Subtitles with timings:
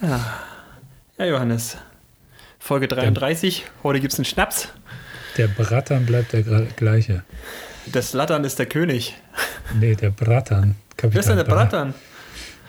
[0.00, 0.20] Ja,
[1.18, 1.76] ja Johannes.
[2.60, 3.66] Folge 33.
[3.82, 4.68] Heute gibt es einen Schnaps.
[5.36, 7.24] Der Brattern bleibt der gleiche.
[7.86, 9.16] Das Lattern ist der König.
[9.78, 10.76] Nee, der Brattern.
[11.00, 11.94] Wer ist denn der Brattern?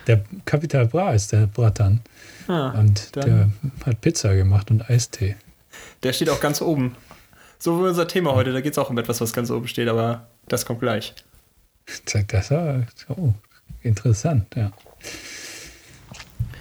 [0.07, 2.02] Der Kapital Bra ist der Brattern.
[2.47, 3.50] Ah, und der
[3.86, 5.36] hat Pizza gemacht und Eistee.
[6.02, 6.96] Der steht auch ganz oben.
[7.59, 9.88] So wie unser Thema heute, da geht es auch um etwas, was ganz oben steht,
[9.88, 11.14] aber das kommt gleich.
[12.05, 13.34] Das war oh,
[13.82, 14.71] interessant, ja.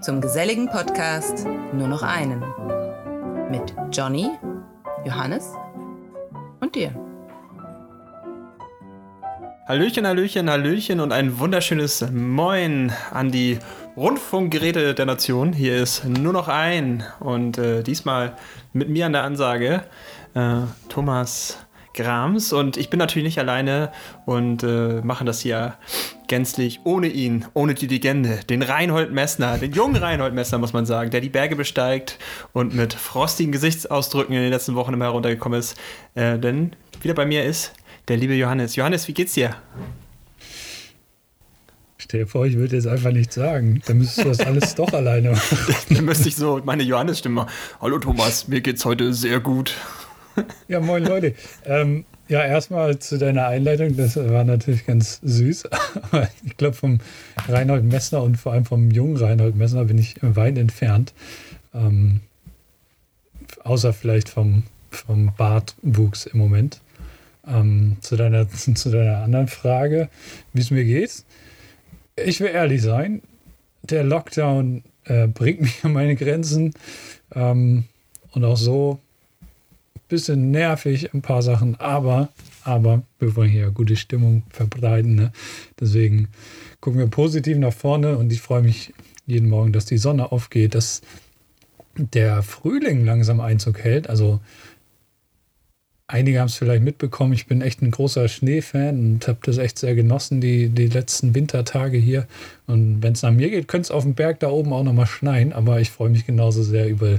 [0.00, 2.40] zum geselligen Podcast Nur noch einen.
[3.50, 4.30] Mit Johnny,
[5.04, 5.52] Johannes
[6.60, 6.94] und dir.
[9.66, 13.58] Hallöchen, Hallöchen, Hallöchen und ein wunderschönes Moin an die
[13.96, 15.52] Rundfunkgeräte der Nation.
[15.52, 18.36] Hier ist nur noch ein und äh, diesmal
[18.72, 19.82] mit mir an der Ansage
[20.34, 21.58] äh, Thomas
[21.94, 23.90] Grams und ich bin natürlich nicht alleine
[24.26, 25.74] und äh, machen das hier
[26.28, 30.86] gänzlich ohne ihn, ohne die Legende, den Reinhold Messner, den jungen Reinhold Messner muss man
[30.86, 32.18] sagen, der die Berge besteigt
[32.52, 35.76] und mit frostigen Gesichtsausdrücken in den letzten Wochen immer heruntergekommen ist.
[36.14, 37.72] Äh, denn wieder bei mir ist
[38.08, 38.76] der liebe Johannes.
[38.76, 39.56] Johannes, wie geht's dir?
[41.98, 43.82] Stell dir vor, ich würde jetzt einfach nichts sagen.
[43.86, 45.58] Dann müsstest du das alles doch alleine machen.
[45.90, 47.46] Dann müsste ich so meine Johannes-Stimme.
[47.80, 49.74] Hallo Thomas, mir geht's heute sehr gut.
[50.68, 51.34] Ja, moin Leute.
[51.64, 53.96] Ähm, ja, erstmal zu deiner Einleitung.
[53.96, 55.64] Das war natürlich ganz süß.
[56.44, 57.00] Ich glaube, vom
[57.48, 61.12] Reinhold Messner und vor allem vom jungen Reinhold Messner bin ich weit entfernt.
[61.74, 62.20] Ähm,
[63.64, 66.80] außer vielleicht vom, vom Bartwuchs im Moment.
[67.46, 70.08] Ähm, zu, deiner, zu deiner anderen Frage,
[70.52, 71.24] wie es mir geht.
[72.16, 73.22] Ich will ehrlich sein,
[73.82, 76.74] der Lockdown äh, bringt mich an meine Grenzen.
[77.34, 77.84] Ähm,
[78.32, 79.00] und auch so
[80.08, 82.28] bisschen nervig, ein paar Sachen, aber,
[82.64, 85.14] aber wir wollen hier gute Stimmung verbreiten.
[85.14, 85.32] Ne?
[85.78, 86.28] Deswegen
[86.80, 88.92] gucken wir positiv nach vorne und ich freue mich
[89.26, 91.02] jeden Morgen, dass die Sonne aufgeht, dass
[91.96, 94.08] der Frühling langsam Einzug hält.
[94.08, 94.40] Also
[96.10, 99.78] Einige haben es vielleicht mitbekommen, ich bin echt ein großer Schneefan und habe das echt
[99.78, 102.26] sehr genossen, die, die letzten Wintertage hier.
[102.66, 105.06] Und wenn es nach mir geht, könnte es auf dem Berg da oben auch nochmal
[105.06, 107.18] schneien, aber ich freue mich genauso sehr über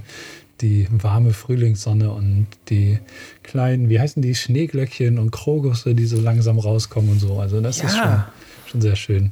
[0.62, 3.00] die warme Frühlingssonne und die
[3.44, 7.40] kleinen, wie heißen die, Schneeglöckchen und Krogusse, die so langsam rauskommen und so.
[7.40, 7.86] Also das ja.
[7.86, 8.24] ist schon,
[8.68, 9.31] schon sehr schön.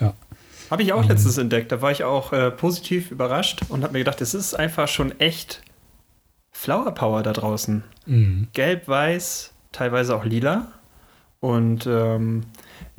[0.00, 0.14] Ja.
[0.70, 1.72] Habe ich auch letztens entdeckt.
[1.72, 5.18] Da war ich auch äh, positiv überrascht und habe mir gedacht, es ist einfach schon
[5.18, 5.62] echt
[6.52, 7.82] Flower Power da draußen.
[8.06, 8.48] Mhm.
[8.52, 10.68] Gelb, weiß, teilweise auch lila.
[11.40, 12.42] Und ähm,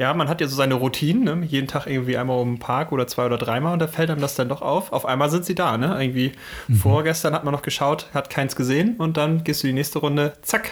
[0.01, 1.45] ja, man hat ja so seine Routinen, ne?
[1.45, 4.19] jeden Tag irgendwie einmal um den Park oder zwei oder dreimal und da fällt einem
[4.19, 4.91] das dann doch auf.
[4.91, 5.95] Auf einmal sind sie da, ne?
[6.01, 6.31] Irgendwie
[6.67, 6.75] mhm.
[6.75, 10.33] vorgestern hat man noch geschaut, hat keins gesehen und dann gehst du die nächste Runde,
[10.41, 10.71] zack,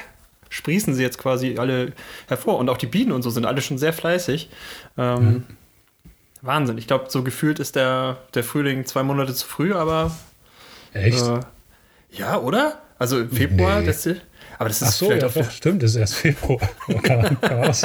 [0.49, 1.93] sprießen sie jetzt quasi alle
[2.27, 2.57] hervor.
[2.57, 4.49] Und auch die Bienen und so sind alle schon sehr fleißig.
[4.97, 5.43] Ähm, mhm.
[6.41, 6.79] Wahnsinn.
[6.79, 10.09] Ich glaube, so gefühlt ist der, der Frühling zwei Monate zu früh, aber.
[10.93, 11.21] Echt?
[11.21, 11.41] Äh,
[12.09, 12.81] ja, oder?
[12.97, 13.85] Also im Februar, nee.
[13.85, 14.07] das,
[14.57, 16.67] aber das ist Ach so, ja, doch, stimmt, das ist erst Februar.
[17.03, 17.75] kann, kann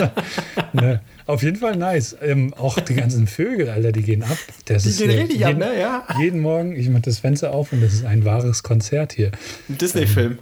[0.73, 1.03] ne.
[1.27, 2.17] Auf jeden Fall nice.
[2.21, 4.37] Ähm, auch die ganzen Vögel, Alter, die gehen ab.
[4.67, 5.81] Das die gehen richtig jeden, ab, ne?
[5.81, 6.07] Ja.
[6.19, 9.33] Jeden Morgen, ich mache das Fenster auf und das ist ein wahres Konzert hier.
[9.69, 10.33] Ein Disney-Film.
[10.33, 10.39] Ähm,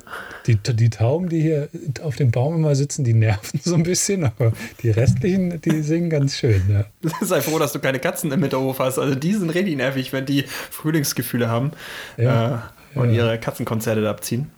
[0.47, 1.69] die, die Tauben, die hier
[2.03, 6.11] auf dem Baum immer sitzen, die nerven so ein bisschen, aber die restlichen, die singen
[6.11, 6.63] ganz schön.
[6.69, 6.85] Ja.
[7.21, 8.99] Sei froh, dass du keine Katzen im Hinterhof hast.
[8.99, 11.73] Also die sind richtig nervig, wenn die Frühlingsgefühle haben.
[12.17, 12.73] Ja.
[12.95, 13.25] Äh, und ja.
[13.25, 14.51] ihre Katzenkonzerte da abziehen.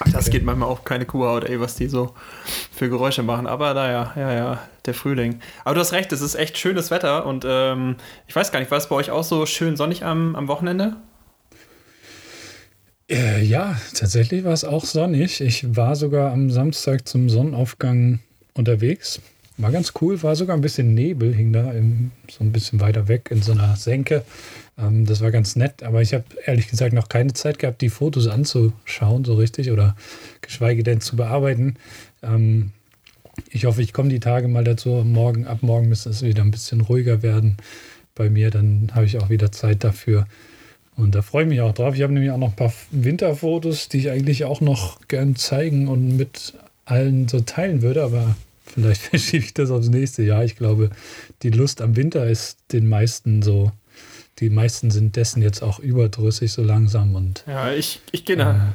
[0.00, 0.10] Okay.
[0.12, 2.14] Das geht manchmal auch keine Kuhhaut, ey, was die so
[2.70, 3.46] für Geräusche machen.
[3.46, 5.40] Aber naja, ja, ja, der Frühling.
[5.64, 7.96] Aber du hast recht, es ist echt schönes Wetter und ähm,
[8.26, 10.96] ich weiß gar nicht, war es bei euch auch so schön sonnig am, am Wochenende?
[13.08, 15.40] Äh, ja, tatsächlich war es auch sonnig.
[15.40, 18.18] Ich war sogar am Samstag zum Sonnenaufgang
[18.52, 19.20] unterwegs.
[19.58, 23.08] War ganz cool, war sogar ein bisschen Nebel, hing da im, so ein bisschen weiter
[23.08, 24.22] weg in so einer Senke.
[24.78, 27.88] Ähm, das war ganz nett, aber ich habe ehrlich gesagt noch keine Zeit gehabt, die
[27.88, 29.96] Fotos anzuschauen, so richtig, oder
[30.42, 31.76] geschweige denn zu bearbeiten.
[32.22, 32.72] Ähm,
[33.50, 35.02] ich hoffe, ich komme die Tage mal dazu.
[35.04, 37.56] Morgen, ab morgen müsste es wieder ein bisschen ruhiger werden
[38.14, 38.50] bei mir.
[38.50, 40.26] Dann habe ich auch wieder Zeit dafür.
[40.96, 41.94] Und da freue ich mich auch drauf.
[41.94, 45.88] Ich habe nämlich auch noch ein paar Winterfotos, die ich eigentlich auch noch gern zeigen
[45.88, 46.54] und mit
[46.86, 50.44] allen so teilen würde, aber vielleicht verschiebe ich das aufs nächste Jahr.
[50.44, 50.90] Ich glaube,
[51.42, 53.72] die Lust am Winter ist den meisten so
[54.38, 57.44] die meisten sind dessen jetzt auch überdrüssig so langsam und.
[57.46, 58.74] Ja, ich, ich gehe eine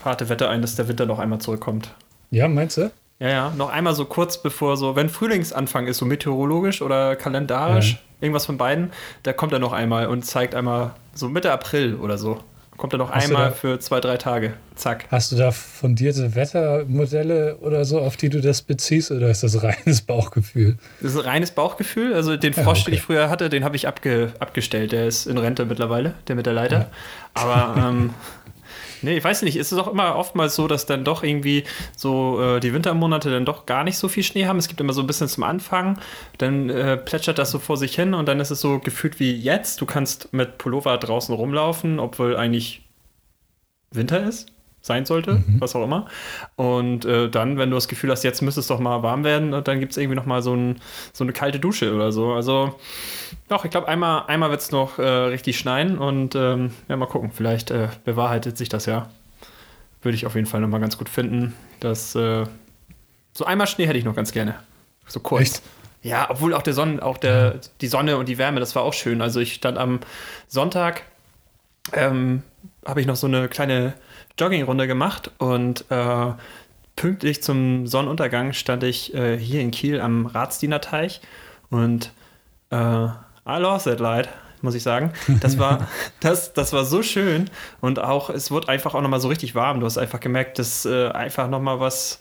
[0.00, 1.94] äh, harte Wette ein, dass der Winter noch einmal zurückkommt.
[2.30, 2.90] Ja, meinst du?
[3.18, 7.92] Ja, ja, noch einmal so kurz bevor so, wenn Frühlingsanfang ist, so meteorologisch oder kalendarisch,
[7.92, 7.98] ja.
[8.20, 8.90] irgendwas von beiden,
[9.22, 12.40] da kommt er noch einmal und zeigt einmal so Mitte April oder so.
[12.82, 14.54] Kommt er noch Hast einmal für zwei, drei Tage.
[14.74, 15.04] Zack.
[15.08, 19.62] Hast du da fundierte Wettermodelle oder so, auf die du das beziehst, oder ist das
[19.62, 20.78] reines Bauchgefühl?
[21.00, 22.12] Das ist ein reines Bauchgefühl.
[22.12, 22.84] Also den Frosch, ja, okay.
[22.86, 24.90] den ich früher hatte, den habe ich abge abgestellt.
[24.90, 26.76] Der ist in Rente mittlerweile, der mit der Leiter.
[26.76, 26.90] Ja.
[27.34, 28.14] Aber ähm,
[29.02, 29.56] Nee, ich weiß nicht.
[29.56, 31.64] Es ist auch immer oftmals so, dass dann doch irgendwie
[31.96, 34.58] so äh, die Wintermonate dann doch gar nicht so viel Schnee haben.
[34.58, 35.98] Es gibt immer so ein bisschen zum Anfang,
[36.38, 39.32] dann äh, plätschert das so vor sich hin und dann ist es so gefühlt wie
[39.32, 39.80] jetzt.
[39.80, 42.82] Du kannst mit Pullover draußen rumlaufen, obwohl eigentlich
[43.90, 44.51] Winter ist
[44.82, 45.60] sein sollte, mhm.
[45.60, 46.06] was auch immer.
[46.56, 49.52] Und äh, dann, wenn du das Gefühl hast, jetzt müsste es doch mal warm werden,
[49.64, 50.80] dann gibt es irgendwie noch mal so, ein,
[51.12, 52.32] so, eine kalte Dusche oder so.
[52.32, 52.78] Also
[53.48, 57.06] doch, ich glaube, einmal, einmal wird es noch äh, richtig schneien und ähm, ja, mal
[57.06, 59.08] gucken, vielleicht äh, bewahrheitet sich das ja.
[60.02, 61.54] Würde ich auf jeden Fall noch mal ganz gut finden.
[61.78, 62.44] Dass, äh,
[63.32, 64.56] so einmal Schnee hätte ich noch ganz gerne.
[65.06, 65.42] So kurz.
[65.42, 65.62] Echt?
[66.02, 68.92] Ja, obwohl auch der Sonne, auch der, die Sonne und die Wärme, das war auch
[68.92, 69.22] schön.
[69.22, 70.00] Also ich stand am
[70.48, 71.04] Sonntag,
[71.92, 72.42] ähm,
[72.84, 73.94] habe ich noch so eine kleine
[74.38, 76.32] Joggingrunde gemacht und äh,
[76.96, 81.20] pünktlich zum Sonnenuntergang stand ich äh, hier in Kiel am Ratsdienerteich
[81.70, 82.12] und
[82.70, 84.28] äh, I lost that light,
[84.60, 85.12] muss ich sagen.
[85.40, 85.88] Das war,
[86.20, 87.50] das, das war so schön
[87.80, 89.80] und auch, es wurde einfach auch nochmal so richtig warm.
[89.80, 92.20] Du hast einfach gemerkt, dass äh, einfach nochmal was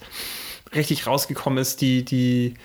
[0.74, 2.56] richtig rausgekommen ist, die, die,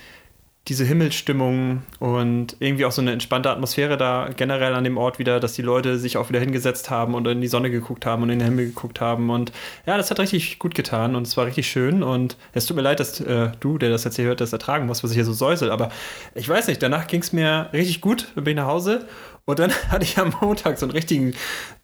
[0.69, 5.39] diese Himmelsstimmung und irgendwie auch so eine entspannte Atmosphäre da generell an dem Ort wieder,
[5.39, 8.31] dass die Leute sich auch wieder hingesetzt haben und in die Sonne geguckt haben und
[8.31, 9.31] in den Himmel geguckt haben.
[9.31, 9.53] Und
[9.87, 12.03] ja, das hat richtig gut getan und es war richtig schön.
[12.03, 14.87] Und es tut mir leid, dass äh, du, der das jetzt hier hört, das ertragen
[14.87, 15.71] musst, was ich hier so säusel.
[15.71, 15.91] Aber
[16.35, 19.07] ich weiß nicht, danach ging es mir richtig gut, bin ich nach Hause
[19.45, 21.35] und dann hatte ich am Montag so einen richtigen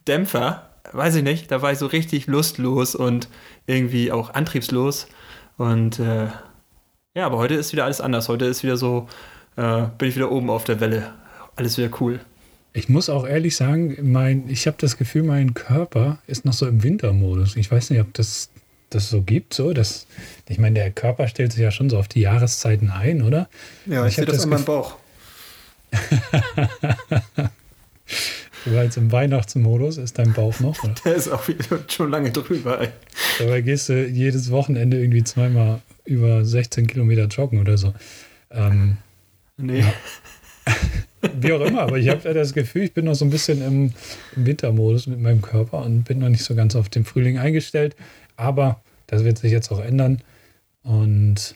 [0.09, 0.71] Dämpfer.
[0.91, 3.29] Weiß ich nicht, da war ich so richtig lustlos und
[3.67, 5.07] irgendwie auch antriebslos.
[5.57, 6.27] Und äh,
[7.15, 8.29] ja, aber heute ist wieder alles anders.
[8.29, 9.09] Heute ist wieder so,
[9.57, 11.13] äh, bin ich wieder oben auf der Welle.
[11.57, 12.21] Alles wieder cool.
[12.73, 16.67] Ich muss auch ehrlich sagen, mein, ich habe das Gefühl, mein Körper ist noch so
[16.67, 17.57] im Wintermodus.
[17.57, 18.49] Ich weiß nicht, ob das
[18.89, 20.07] das so gibt, so dass
[20.49, 23.49] ich meine, der Körper stellt sich ja schon so auf die Jahreszeiten ein, oder?
[23.87, 24.97] Ja, ich, ich sehe das, das an meinem Bauch.
[28.65, 30.83] du halt im Weihnachtsmodus, ist dein Bauch noch?
[30.85, 30.95] Oder?
[31.05, 31.43] Der ist auch
[31.89, 32.81] schon lange drüber.
[32.81, 32.89] Ey.
[33.39, 37.95] Dabei gehst du jedes Wochenende irgendwie zweimal über 16 Kilometer joggen oder so.
[38.51, 38.99] Ähm,
[39.57, 39.81] nee.
[39.81, 39.93] Ja.
[41.41, 43.93] Wie auch immer, aber ich habe das Gefühl, ich bin noch so ein bisschen im,
[44.35, 47.95] im, Wintermodus mit meinem Körper und bin noch nicht so ganz auf den Frühling eingestellt.
[48.37, 50.21] Aber das wird sich jetzt auch ändern.
[50.83, 51.55] Und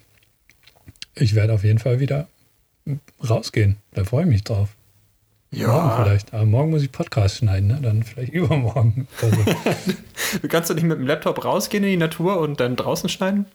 [1.17, 2.29] ich werde auf jeden Fall wieder
[3.29, 3.77] rausgehen.
[3.93, 4.77] Da freue ich mich drauf.
[5.57, 5.69] Ja.
[5.69, 6.35] Morgen vielleicht.
[6.35, 7.79] Aber morgen muss ich Podcast schneiden, ne?
[7.81, 9.09] Dann vielleicht übermorgen.
[9.23, 9.37] Also.
[10.43, 13.47] du kannst du nicht mit dem Laptop rausgehen in die Natur und dann draußen schneiden?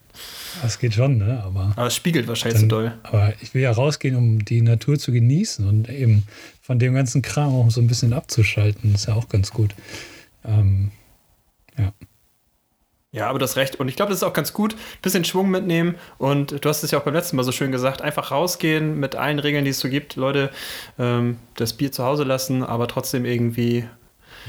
[0.63, 1.43] Das geht schon, ne?
[1.45, 2.93] Aber, aber es spiegelt wahrscheinlich dann, so doll.
[3.03, 6.23] Aber ich will ja rausgehen, um die Natur zu genießen und eben
[6.61, 8.93] von dem ganzen Kram auch so ein bisschen abzuschalten.
[8.93, 9.75] Das ist ja auch ganz gut.
[10.43, 10.91] Ähm,
[11.77, 11.93] ja.
[13.13, 13.75] Ja, aber das Recht.
[13.75, 14.73] Und ich glaube, das ist auch ganz gut.
[14.73, 15.95] Ein bisschen Schwung mitnehmen.
[16.17, 19.15] Und du hast es ja auch beim letzten Mal so schön gesagt: einfach rausgehen mit
[19.15, 20.15] allen Regeln, die es so gibt.
[20.15, 20.49] Leute,
[20.97, 23.85] ähm, das Bier zu Hause lassen, aber trotzdem irgendwie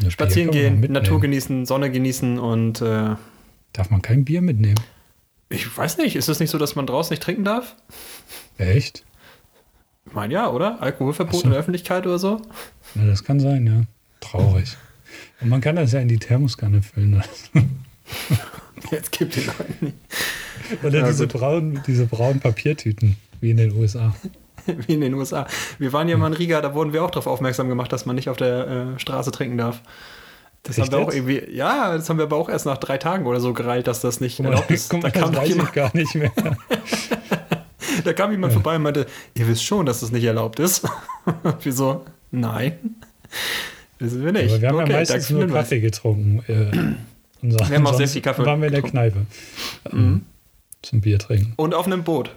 [0.00, 2.80] das spazieren gehen, Natur genießen, Sonne genießen und.
[2.80, 3.16] Äh,
[3.72, 4.78] Darf man kein Bier mitnehmen?
[5.48, 6.14] Ich weiß nicht.
[6.14, 7.74] Ist es nicht so, dass man draußen nicht trinken darf?
[8.58, 9.04] Echt?
[10.06, 10.81] Ich meine, ja, oder?
[10.81, 11.44] Alkoholverbot so.
[11.44, 12.40] in der Öffentlichkeit oder so?
[12.94, 13.82] Ja, das kann sein, ja.
[14.20, 14.76] Traurig.
[15.40, 17.22] Und man kann das ja in die Thermoskanne füllen.
[18.90, 19.96] Jetzt gibt den Leuten nicht.
[20.82, 24.14] Oder ja, diese, braunen, diese braunen Papiertüten, wie in den USA.
[24.66, 25.46] wie in den USA.
[25.78, 28.16] Wir waren ja mal in Riga, da wurden wir auch darauf aufmerksam gemacht, dass man
[28.16, 29.82] nicht auf der äh, Straße trinken darf.
[30.62, 32.96] Das Echt haben wir auch irgendwie, ja, das haben wir aber auch erst nach drei
[32.96, 34.90] Tagen oder so gereilt, dass das nicht erlaubt ist.
[34.90, 36.31] Guck mal, da kam das jemand, gar nicht mehr.
[38.04, 38.60] da kam jemand ja.
[38.60, 40.86] vorbei und meinte, ihr wisst schon, dass das nicht erlaubt ist.
[41.62, 42.04] Wieso?
[42.31, 42.96] Nein.
[43.98, 44.52] Wissen wir nicht.
[44.52, 46.98] Aber wir haben okay, ja meistens nur Kaffee getrunken.
[47.43, 49.27] Äh, wir haben auch sehr viel Kaffee waren wir in der Kneipe.
[49.91, 50.22] Mhm.
[50.82, 51.53] Zum Bier trinken.
[51.56, 52.34] Und auf einem Boot.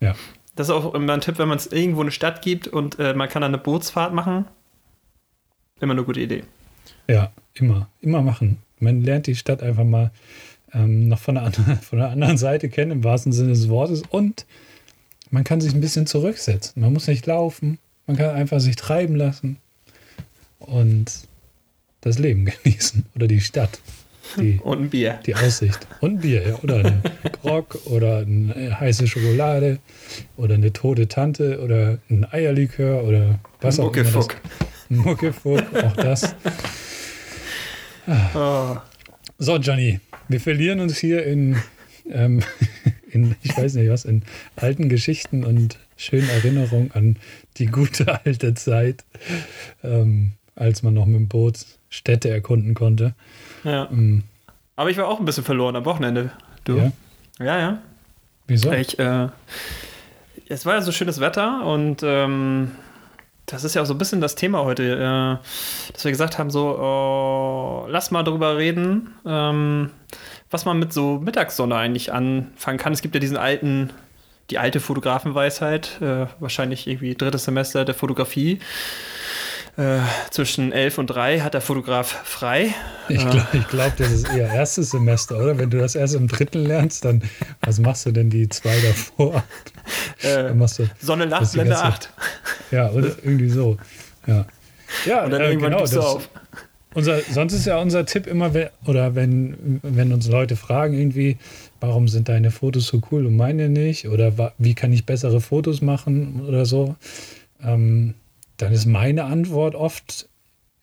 [0.00, 0.14] Ja.
[0.54, 3.14] Das ist auch immer ein Tipp, wenn man es irgendwo eine Stadt gibt und äh,
[3.14, 4.46] man kann dann eine Bootsfahrt machen.
[5.80, 6.42] Immer eine gute Idee.
[7.08, 7.88] Ja, immer.
[8.00, 8.58] Immer machen.
[8.80, 10.10] Man lernt die Stadt einfach mal
[10.72, 14.02] ähm, noch von der, anderen, von der anderen Seite kennen, im wahrsten Sinne des Wortes.
[14.08, 14.46] Und
[15.30, 16.82] man kann sich ein bisschen zurücksetzen.
[16.82, 17.78] Man muss nicht laufen.
[18.06, 19.58] Man kann einfach sich treiben lassen.
[20.58, 21.28] Und
[22.00, 23.06] das Leben genießen.
[23.14, 23.80] Oder die Stadt.
[24.36, 25.20] Die, und ein Bier.
[25.26, 25.86] Die Aussicht.
[26.00, 26.54] Und ein Bier, ja.
[26.62, 27.02] Oder ein
[27.42, 29.78] Grog oder eine heiße Schokolade
[30.36, 34.10] oder eine tote Tante oder ein Eierlikör oder was auch immer.
[34.10, 34.28] Das,
[34.88, 36.34] Muckefuck, auch das.
[38.34, 38.76] Oh.
[39.40, 41.54] So, Johnny, wir verlieren uns hier in,
[42.10, 42.42] ähm,
[43.08, 44.24] in, ich weiß nicht was, in
[44.56, 47.16] alten Geschichten und schönen Erinnerungen an
[47.56, 49.04] die gute alte Zeit,
[49.84, 53.14] ähm, als man noch mit dem Boot Städte erkunden konnte.
[53.64, 53.88] Ja.
[53.90, 54.24] Ähm,
[54.76, 56.30] Aber ich war auch ein bisschen verloren am Wochenende.
[56.64, 56.76] Du?
[56.76, 56.92] Ja,
[57.44, 57.58] ja.
[57.58, 57.78] ja.
[58.46, 58.72] Wieso?
[58.72, 59.28] Ich, äh,
[60.48, 62.72] es war ja so schönes Wetter und ähm,
[63.46, 66.50] das ist ja auch so ein bisschen das Thema heute, äh, dass wir gesagt haben,
[66.50, 69.90] so, oh, lass mal darüber reden, ähm,
[70.50, 72.92] was man mit so Mittagssonne eigentlich anfangen kann.
[72.92, 73.90] Es gibt ja diesen alten,
[74.50, 78.60] die alte Fotografenweisheit, äh, wahrscheinlich irgendwie drittes Semester der Fotografie.
[79.78, 80.00] Äh,
[80.32, 82.74] zwischen 11 und 3 hat der Fotograf frei.
[83.08, 83.60] Ich glaube, äh.
[83.70, 85.56] glaub, das ist eher erstes Semester, oder?
[85.56, 87.22] Wenn du das erst im dritten lernst, dann
[87.60, 89.44] was machst du denn die zwei davor?
[90.24, 92.12] Äh, machst du, Sonne, Nacht, Blende 8.
[92.72, 93.76] Ja, oder irgendwie so.
[94.26, 94.46] Ja,
[95.06, 96.28] ja und dann äh, irgendwann genau, du auf.
[96.94, 98.50] Unser, sonst ist ja unser Tipp immer,
[98.84, 101.38] oder wenn, wenn uns Leute fragen, irgendwie,
[101.78, 104.08] warum sind deine Fotos so cool und meine nicht?
[104.08, 106.96] Oder wie kann ich bessere Fotos machen oder so?
[107.62, 108.14] Ähm,
[108.58, 110.28] dann ist meine Antwort oft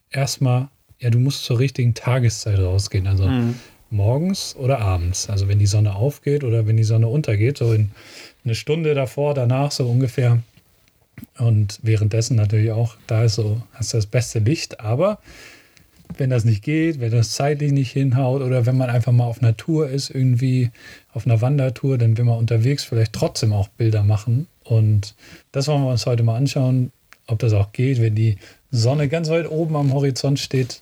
[0.10, 3.05] erstmal, ja, du musst zur richtigen Tageszeit rausgehen.
[3.05, 3.55] Also mhm.
[3.91, 5.29] morgens oder abends.
[5.29, 7.91] Also wenn die Sonne aufgeht oder wenn die Sonne untergeht, so in
[8.44, 10.39] eine Stunde davor, danach so ungefähr.
[11.38, 15.20] Und währenddessen natürlich auch, da ist so, hast du das beste Licht, aber
[16.17, 19.41] wenn das nicht geht, wenn das zeitlich nicht hinhaut oder wenn man einfach mal auf
[19.41, 20.72] einer Tour ist, irgendwie
[21.13, 24.48] auf einer Wandertour, dann will man unterwegs vielleicht trotzdem auch Bilder machen.
[24.63, 25.15] Und
[25.51, 26.91] das wollen wir uns heute mal anschauen
[27.27, 28.38] ob das auch geht, wenn die
[28.72, 30.82] Sonne ganz weit oben am Horizont steht.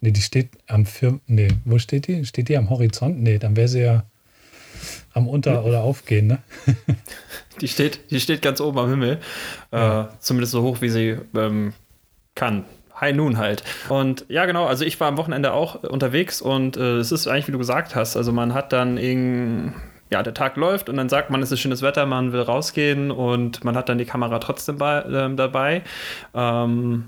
[0.00, 1.20] Nee, die steht am Firm.
[1.26, 2.24] Nee, wo steht die?
[2.24, 3.20] Steht die am Horizont?
[3.20, 4.04] Nee, dann wäre sie ja
[5.12, 6.38] am Unter- oder Aufgehen, ne?
[7.60, 9.18] die, steht, die steht ganz oben am Himmel.
[9.72, 10.02] Ja.
[10.02, 11.72] Äh, zumindest so hoch, wie sie ähm,
[12.34, 12.64] kann.
[13.00, 13.62] High Noon halt.
[13.88, 17.48] Und ja, genau, also ich war am Wochenende auch unterwegs und äh, es ist eigentlich,
[17.48, 19.72] wie du gesagt hast, also man hat dann irgendwie
[20.10, 23.10] ja, der Tag läuft und dann sagt man, es ist schönes Wetter, man will rausgehen
[23.10, 25.82] und man hat dann die Kamera trotzdem bei, äh, dabei.
[26.34, 27.04] Ähm,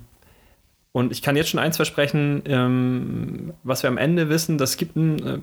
[0.92, 4.97] und ich kann jetzt schon eins versprechen, ähm, was wir am Ende wissen, das gibt
[4.97, 5.38] einen äh,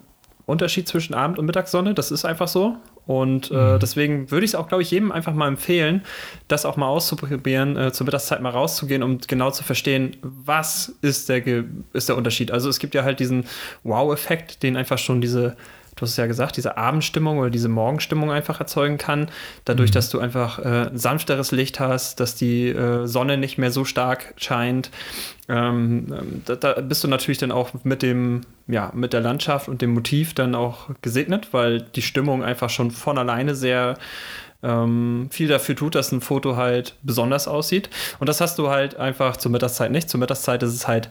[0.46, 2.78] Unterschied zwischen Abend- und Mittagssonne, das ist einfach so.
[3.06, 3.80] Und äh, mhm.
[3.80, 6.04] deswegen würde ich es auch, glaube ich, jedem einfach mal empfehlen,
[6.48, 11.30] das auch mal auszuprobieren, äh, zur Mittagszeit mal rauszugehen, um genau zu verstehen, was ist
[11.30, 11.42] der,
[11.94, 12.52] ist der Unterschied.
[12.52, 13.46] Also es gibt ja halt diesen
[13.84, 15.56] Wow-Effekt, den einfach schon diese
[15.98, 19.30] du hast es ja gesagt, diese Abendstimmung oder diese Morgenstimmung einfach erzeugen kann.
[19.66, 19.96] Dadurch, mhm.
[19.96, 24.34] dass du einfach äh, sanfteres Licht hast, dass die äh, Sonne nicht mehr so stark
[24.38, 24.90] scheint.
[25.50, 29.68] Ähm, ähm, da, da, bist du natürlich dann auch mit dem, ja, mit der Landschaft
[29.68, 33.98] und dem Motiv dann auch gesegnet, weil die Stimmung einfach schon von alleine sehr
[34.64, 37.90] ähm, viel dafür tut, dass ein Foto halt besonders aussieht.
[38.20, 40.10] Und das hast du halt einfach zur Mittagszeit nicht.
[40.10, 41.10] Zur Mittagszeit ist es halt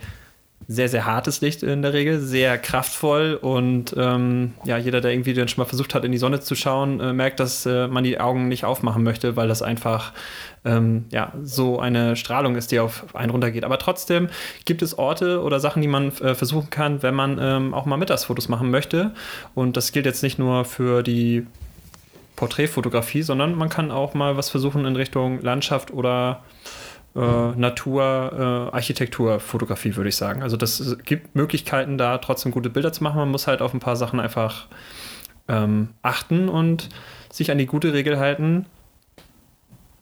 [0.68, 5.32] sehr, sehr hartes Licht in der Regel, sehr kraftvoll und ähm, ja, jeder, der irgendwie
[5.32, 8.02] dann schon mal versucht hat, in die Sonne zu schauen, äh, merkt, dass äh, man
[8.02, 10.12] die Augen nicht aufmachen möchte, weil das einfach
[10.64, 13.64] ähm, ja, so eine Strahlung ist, die auf einen runtergeht.
[13.64, 14.28] Aber trotzdem
[14.64, 17.96] gibt es Orte oder Sachen, die man äh, versuchen kann, wenn man ähm, auch mal
[17.96, 19.12] Mittagsfotos machen möchte.
[19.54, 21.46] Und das gilt jetzt nicht nur für die
[22.34, 26.42] Porträtfotografie, sondern man kann auch mal was versuchen in Richtung Landschaft oder
[27.16, 30.42] äh, Natur, äh, Architektur, Fotografie, würde ich sagen.
[30.42, 33.18] Also das gibt Möglichkeiten, da trotzdem gute Bilder zu machen.
[33.18, 34.66] Man muss halt auf ein paar Sachen einfach
[35.48, 36.88] ähm, achten und
[37.32, 38.66] sich an die gute Regel halten.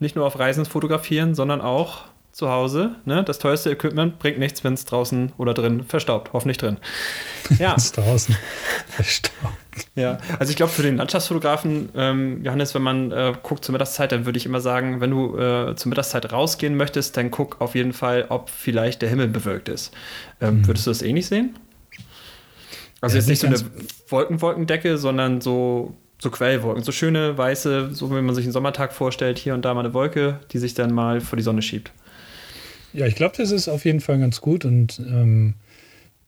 [0.00, 2.96] Nicht nur auf Reisen fotografieren, sondern auch zu Hause.
[3.04, 3.22] Ne?
[3.22, 6.32] Das teuerste Equipment bringt nichts, wenn es draußen oder drin verstaubt.
[6.32, 6.78] Hoffentlich drin.
[7.58, 7.76] Ja.
[7.76, 8.34] draußen
[8.88, 9.54] verstaubt.
[9.96, 14.12] Ja, also ich glaube, für den Landschaftsfotografen, ähm, Johannes, wenn man äh, guckt zur Mittagszeit,
[14.12, 17.74] dann würde ich immer sagen, wenn du äh, zur Mittagszeit rausgehen möchtest, dann guck auf
[17.74, 19.92] jeden Fall, ob vielleicht der Himmel bewölkt ist.
[20.40, 20.66] Ähm, mhm.
[20.66, 21.56] Würdest du das ähnlich sehen?
[23.00, 23.58] Also ja, jetzt nicht so eine
[24.08, 29.38] Wolkenwolkendecke, sondern so, so Quellwolken, so schöne weiße, so wie man sich einen Sommertag vorstellt,
[29.38, 31.92] hier und da mal eine Wolke, die sich dann mal vor die Sonne schiebt.
[32.92, 35.54] Ja, ich glaube, das ist auf jeden Fall ganz gut und ähm,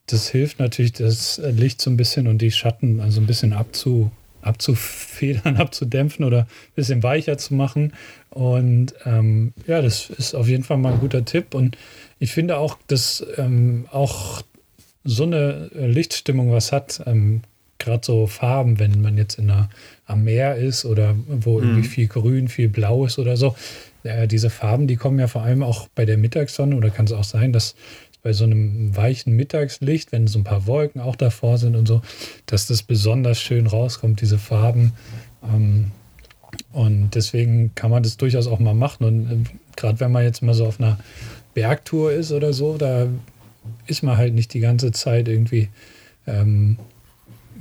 [0.07, 4.11] das hilft natürlich, das Licht so ein bisschen und die Schatten also ein bisschen abzu,
[4.41, 7.93] abzufedern, abzudämpfen oder ein bisschen weicher zu machen.
[8.31, 11.55] Und ähm, ja, das ist auf jeden Fall mal ein guter Tipp.
[11.55, 11.77] Und
[12.19, 14.43] ich finde auch, dass ähm, auch
[15.05, 17.43] so eine Lichtstimmung was hat, ähm,
[17.79, 19.69] gerade so Farben, wenn man jetzt in einer,
[20.07, 21.69] am Meer ist oder wo mhm.
[21.69, 23.55] irgendwie viel Grün, viel Blau ist oder so.
[24.03, 27.13] Äh, diese Farben, die kommen ja vor allem auch bei der Mittagssonne oder kann es
[27.13, 27.75] auch sein, dass
[28.27, 32.03] bei so einem weichen Mittagslicht, wenn so ein paar Wolken auch davor sind und so,
[32.47, 34.95] dass das besonders schön rauskommt, diese Farben.
[35.45, 35.93] Ähm,
[36.73, 39.05] und deswegen kann man das durchaus auch mal machen.
[39.05, 40.99] Und äh, gerade wenn man jetzt mal so auf einer
[41.55, 43.07] Bergtour ist oder so, da
[43.87, 45.69] ist man halt nicht die ganze Zeit irgendwie
[46.27, 46.79] ähm,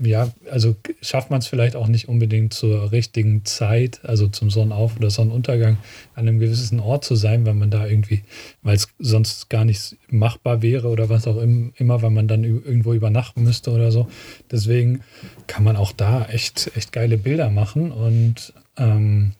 [0.01, 4.97] ja, also schafft man es vielleicht auch nicht unbedingt zur richtigen Zeit, also zum Sonnenauf-
[4.97, 5.77] oder Sonnenuntergang
[6.15, 8.21] an einem gewissen Ort zu sein, wenn man da irgendwie,
[8.61, 12.93] weil es sonst gar nicht machbar wäre oder was auch immer, wenn man dann irgendwo
[12.93, 14.07] übernachten müsste oder so.
[14.51, 15.01] Deswegen
[15.47, 19.33] kann man auch da echt, echt geile Bilder machen und ähm,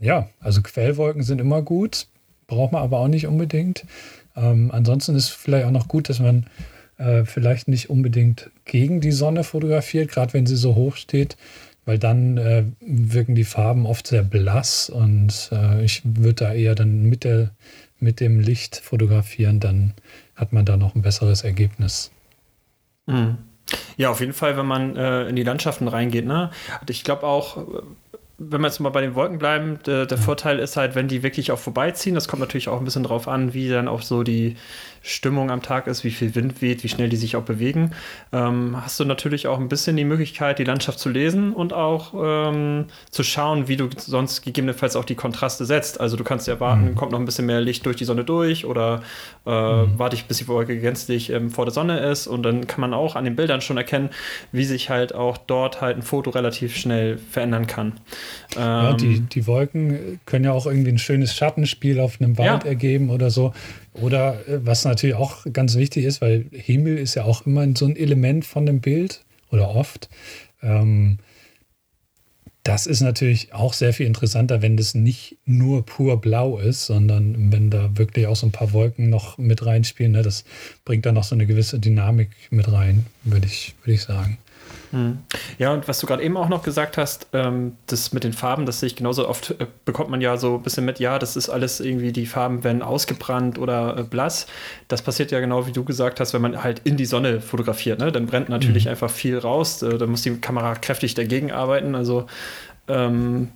[0.00, 2.06] ja, also Quellwolken sind immer gut,
[2.46, 3.84] braucht man aber auch nicht unbedingt.
[4.36, 6.46] Ähm, ansonsten ist vielleicht auch noch gut, dass man
[6.98, 11.36] äh, vielleicht nicht unbedingt gegen die Sonne fotografiert, gerade wenn sie so hoch steht,
[11.84, 16.74] weil dann äh, wirken die Farben oft sehr blass und äh, ich würde da eher
[16.74, 17.50] dann mit, der,
[18.00, 19.94] mit dem Licht fotografieren, dann
[20.34, 22.10] hat man da noch ein besseres Ergebnis.
[23.06, 23.38] Mhm.
[23.96, 26.24] Ja, auf jeden Fall, wenn man äh, in die Landschaften reingeht.
[26.24, 26.50] Ne?
[26.88, 27.66] Ich glaube auch,
[28.38, 31.22] wenn wir jetzt mal bei den Wolken bleiben, der, der, Vorteil ist halt, wenn die
[31.22, 34.22] wirklich auch vorbeiziehen, das kommt natürlich auch ein bisschen drauf an, wie dann auch so
[34.22, 34.56] die
[35.06, 37.92] Stimmung am Tag ist, wie viel Wind weht, wie schnell die sich auch bewegen,
[38.32, 42.12] ähm, hast du natürlich auch ein bisschen die Möglichkeit, die Landschaft zu lesen und auch
[42.16, 46.00] ähm, zu schauen, wie du sonst gegebenenfalls auch die Kontraste setzt.
[46.00, 46.94] Also du kannst ja warten, mhm.
[46.96, 49.02] kommt noch ein bisschen mehr Licht durch die Sonne durch oder
[49.46, 49.96] äh, mhm.
[49.96, 52.92] warte ich, bis die Wolke gänzlich ähm, vor der Sonne ist und dann kann man
[52.92, 54.10] auch an den Bildern schon erkennen,
[54.50, 57.92] wie sich halt auch dort halt ein Foto relativ schnell verändern kann.
[58.56, 62.64] ja, die, ähm, die Wolken können ja auch irgendwie ein schönes Schattenspiel auf einem Wald
[62.64, 62.70] ja.
[62.70, 63.52] ergeben oder so.
[64.00, 67.86] Oder äh, was natürlich auch ganz wichtig ist, weil Himmel ist ja auch immer so
[67.86, 70.08] ein Element von dem Bild oder oft.
[70.62, 71.18] Ähm,
[72.66, 77.52] das ist natürlich auch sehr viel interessanter, wenn das nicht nur pur blau ist, sondern
[77.52, 80.12] wenn da wirklich auch so ein paar Wolken noch mit reinspielen.
[80.12, 80.22] Ne?
[80.22, 80.44] Das
[80.84, 84.38] bringt dann noch so eine gewisse Dynamik mit rein, würde ich, würd ich sagen.
[84.90, 85.18] Hm.
[85.58, 88.66] Ja, und was du gerade eben auch noch gesagt hast, ähm, das mit den Farben,
[88.66, 91.36] das sehe ich genauso oft, äh, bekommt man ja so ein bisschen mit, ja, das
[91.36, 94.46] ist alles irgendwie, die Farben werden ausgebrannt oder äh, blass.
[94.88, 97.98] Das passiert ja genau, wie du gesagt hast, wenn man halt in die Sonne fotografiert,
[97.98, 98.12] ne?
[98.12, 98.92] dann brennt natürlich mhm.
[98.92, 102.26] einfach viel raus, äh, da muss die Kamera kräftig dagegen arbeiten, also
[102.88, 103.50] ähm,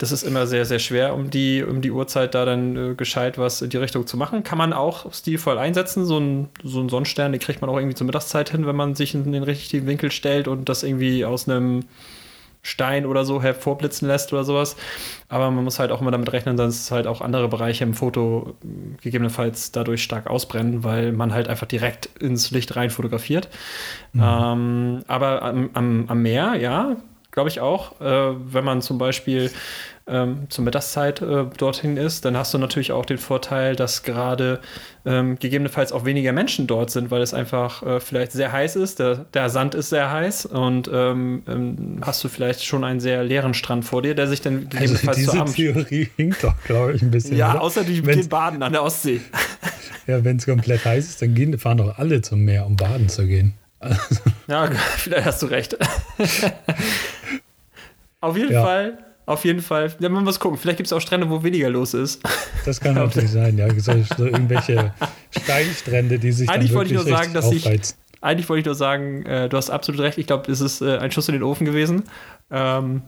[0.00, 3.36] das ist immer sehr, sehr schwer, um die, um die Uhrzeit da dann äh, gescheit
[3.36, 4.42] was in die Richtung zu machen.
[4.42, 6.06] Kann man auch stilvoll einsetzen.
[6.06, 8.94] So ein, so ein Sonnenstern, den kriegt man auch irgendwie zur Mittagszeit hin, wenn man
[8.94, 11.84] sich in den richtigen Winkel stellt und das irgendwie aus einem
[12.62, 14.74] Stein oder so hervorblitzen lässt oder sowas.
[15.28, 18.56] Aber man muss halt auch immer damit rechnen, dass halt auch andere Bereiche im Foto
[19.02, 23.50] gegebenenfalls dadurch stark ausbrennen, weil man halt einfach direkt ins Licht rein fotografiert.
[24.14, 24.22] Mhm.
[24.24, 26.96] Ähm, aber am, am, am Meer, ja,
[27.30, 28.00] glaube ich auch.
[28.00, 29.50] Äh, wenn man zum Beispiel
[30.10, 34.60] ähm, zur Mittagszeit äh, dorthin ist, dann hast du natürlich auch den Vorteil, dass gerade
[35.04, 38.98] ähm, gegebenenfalls auch weniger Menschen dort sind, weil es einfach äh, vielleicht sehr heiß ist.
[38.98, 43.22] Der, der, Sand ist sehr heiß und ähm, ähm hast du vielleicht schon einen sehr
[43.22, 46.94] leeren Strand vor dir, der sich dann also gegebenenfalls also diese Theorie hinkt doch, glaube
[46.94, 47.36] ich, ein bisschen.
[47.36, 47.62] Ja, oder?
[47.62, 49.20] außer die gehen baden an der Ostsee.
[50.06, 53.08] ja, wenn es komplett heiß ist, dann gehen, fahren doch alle zum Meer, um baden
[53.08, 53.54] zu gehen.
[54.48, 55.76] ja, vielleicht hast du recht.
[58.20, 58.62] Auf jeden ja.
[58.62, 59.94] Fall, auf jeden Fall.
[60.00, 60.58] Ja, man muss gucken.
[60.58, 62.22] Vielleicht gibt es auch Strände, wo weniger los ist.
[62.64, 63.68] Das kann natürlich sein, ja.
[63.78, 64.92] So, so irgendwelche
[65.30, 67.66] Steinstrände, die sich Eigentlich dann wollte ich nur sagen, dass ich.
[68.22, 70.18] Eigentlich wollte ich nur sagen, äh, du hast absolut recht.
[70.18, 72.04] Ich glaube, es ist äh, ein Schuss in den Ofen gewesen.
[72.50, 73.02] Ähm,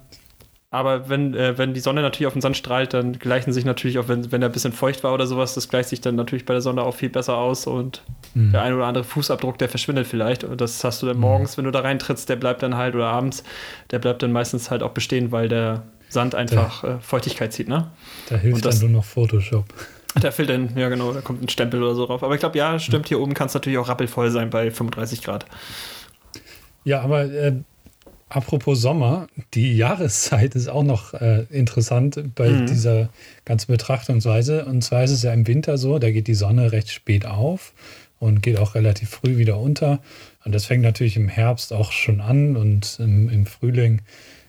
[0.73, 3.99] aber wenn, äh, wenn die Sonne natürlich auf den Sand strahlt, dann gleichen sich natürlich
[3.99, 6.47] auch, wenn, wenn er ein bisschen feucht war oder sowas, das gleicht sich dann natürlich
[6.47, 8.53] bei der Sonne auch viel besser aus und mhm.
[8.53, 10.45] der ein oder andere Fußabdruck, der verschwindet vielleicht.
[10.45, 11.21] Und das hast du dann mhm.
[11.21, 13.45] morgens, wenn du da reintrittst, der bleibt dann halt, oder abends,
[13.91, 17.69] der bleibt dann meistens halt auch bestehen, weil der Sand einfach der, äh, Feuchtigkeit zieht,
[17.69, 17.91] ne?
[18.31, 19.67] Da hilft das, dann nur noch Photoshop.
[20.23, 22.23] Da fehlt dann, ja genau, da kommt ein Stempel oder so drauf.
[22.23, 25.23] Aber ich glaube, ja, stimmt, hier oben kann es natürlich auch rappelvoll sein bei 35
[25.23, 25.45] Grad.
[26.85, 27.57] Ja, aber äh,
[28.33, 32.67] Apropos Sommer, die Jahreszeit ist auch noch äh, interessant bei mhm.
[32.67, 33.11] dieser
[33.45, 34.65] ganzen Betrachtungsweise.
[34.65, 37.75] Und zwar ist es ja im Winter so, da geht die Sonne recht spät auf
[38.21, 40.01] und geht auch relativ früh wieder unter.
[40.47, 44.01] Und das fängt natürlich im Herbst auch schon an und im, im Frühling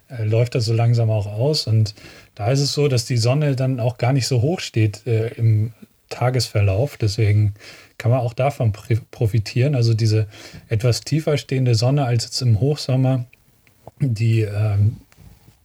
[0.07, 1.67] äh, läuft das so langsam auch aus.
[1.67, 1.93] Und
[2.35, 5.27] da ist es so, dass die Sonne dann auch gar nicht so hoch steht äh,
[5.33, 5.73] im
[6.07, 6.95] Tagesverlauf.
[6.95, 7.53] Deswegen
[7.97, 8.71] kann man auch davon
[9.11, 9.75] profitieren.
[9.75, 10.27] Also diese
[10.69, 13.25] etwas tiefer stehende Sonne als jetzt im Hochsommer
[14.03, 14.97] die ähm,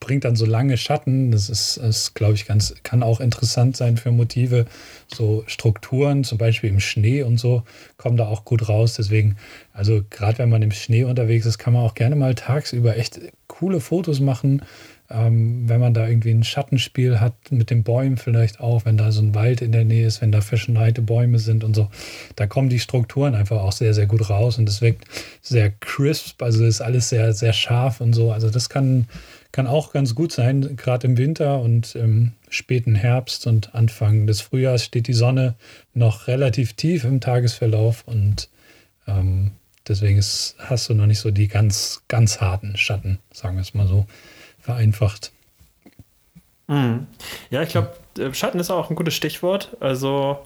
[0.01, 1.31] bringt dann so lange Schatten.
[1.31, 4.67] Das ist, ist glaube ich, ganz, kann auch interessant sein für Motive.
[5.13, 7.63] So Strukturen, zum Beispiel im Schnee und so,
[7.97, 8.95] kommen da auch gut raus.
[8.95, 9.37] Deswegen,
[9.73, 13.21] also gerade wenn man im Schnee unterwegs ist, kann man auch gerne mal tagsüber echt
[13.59, 14.63] coole Fotos machen.
[15.11, 19.11] ähm, wenn man da irgendwie ein Schattenspiel hat mit den Bäumen vielleicht auch, wenn da
[19.11, 21.89] so ein Wald in der Nähe ist, wenn da verschneite Bäume sind und so,
[22.37, 25.07] da kommen die Strukturen einfach auch sehr, sehr gut raus und es wirkt
[25.41, 28.33] sehr crisp, also ist alles sehr, sehr scharf und so.
[28.33, 29.07] Also das kann,
[29.51, 34.43] kann auch ganz gut sein, gerade im Winter und im späten Herbst und Anfang des
[34.43, 35.55] Frühjahrs steht die Sonne
[35.95, 38.51] noch relativ tief im Tagesverlauf und
[39.07, 39.53] ähm,
[39.89, 43.75] deswegen ist, hast du noch nicht so die ganz, ganz harten Schatten, sagen wir es
[43.75, 44.07] mal so
[44.61, 45.33] vereinfacht.
[46.67, 47.07] Mhm.
[47.51, 49.77] Ja, ich glaube, äh, Schatten ist auch ein gutes Stichwort.
[49.81, 50.39] Also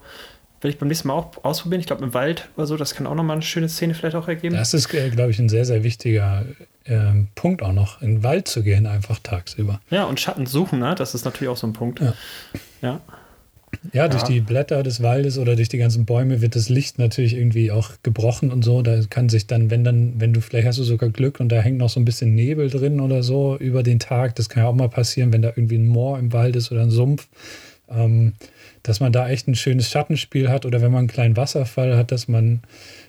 [0.61, 1.81] will ich beim nächsten Mal auch ausprobieren.
[1.81, 4.27] Ich glaube, im Wald oder so, das kann auch nochmal eine schöne Szene vielleicht auch
[4.27, 4.55] ergeben.
[4.55, 6.45] Das ist, äh, glaube ich, ein sehr, sehr wichtiger
[6.85, 9.81] äh, Punkt auch noch, in den Wald zu gehen, einfach tagsüber.
[9.89, 10.95] Ja, und Schatten suchen, ne?
[10.95, 11.99] das ist natürlich auch so ein Punkt.
[11.99, 12.13] Ja.
[12.81, 13.01] ja.
[13.91, 17.35] Ja, durch die Blätter des Waldes oder durch die ganzen Bäume wird das Licht natürlich
[17.35, 18.81] irgendwie auch gebrochen und so.
[18.81, 21.61] Da kann sich dann, wenn dann, wenn du, vielleicht hast du sogar Glück und da
[21.61, 24.35] hängt noch so ein bisschen Nebel drin oder so über den Tag.
[24.35, 26.81] Das kann ja auch mal passieren, wenn da irgendwie ein Moor im Wald ist oder
[26.81, 27.27] ein Sumpf.
[27.89, 28.33] Ähm,
[28.83, 32.11] dass man da echt ein schönes Schattenspiel hat oder wenn man einen kleinen Wasserfall hat,
[32.11, 32.61] dass man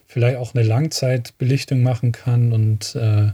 [0.06, 2.52] vielleicht auch eine Langzeitbelichtung machen kann.
[2.52, 3.32] Und äh,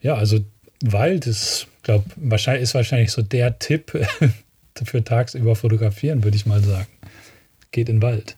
[0.00, 0.38] ja, also
[0.82, 3.92] Wald ist, glaube wahrscheinlich ist wahrscheinlich so der Tipp,
[4.84, 6.88] für tagsüber fotografieren, würde ich mal sagen.
[7.70, 8.36] Geht in den Wald.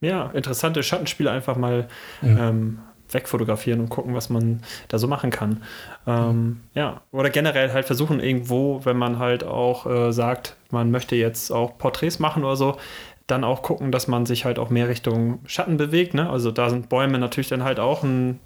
[0.00, 1.88] Ja, interessante Schattenspiele einfach mal
[2.22, 2.50] ja.
[2.50, 2.78] ähm,
[3.10, 5.62] wegfotografieren und gucken, was man da so machen kann.
[6.06, 11.16] Ähm, ja, oder generell halt versuchen irgendwo, wenn man halt auch äh, sagt, man möchte
[11.16, 12.78] jetzt auch Porträts machen oder so,
[13.26, 16.14] dann auch gucken, dass man sich halt auch mehr Richtung Schatten bewegt.
[16.14, 16.28] Ne?
[16.28, 18.40] Also da sind Bäume natürlich dann halt auch ein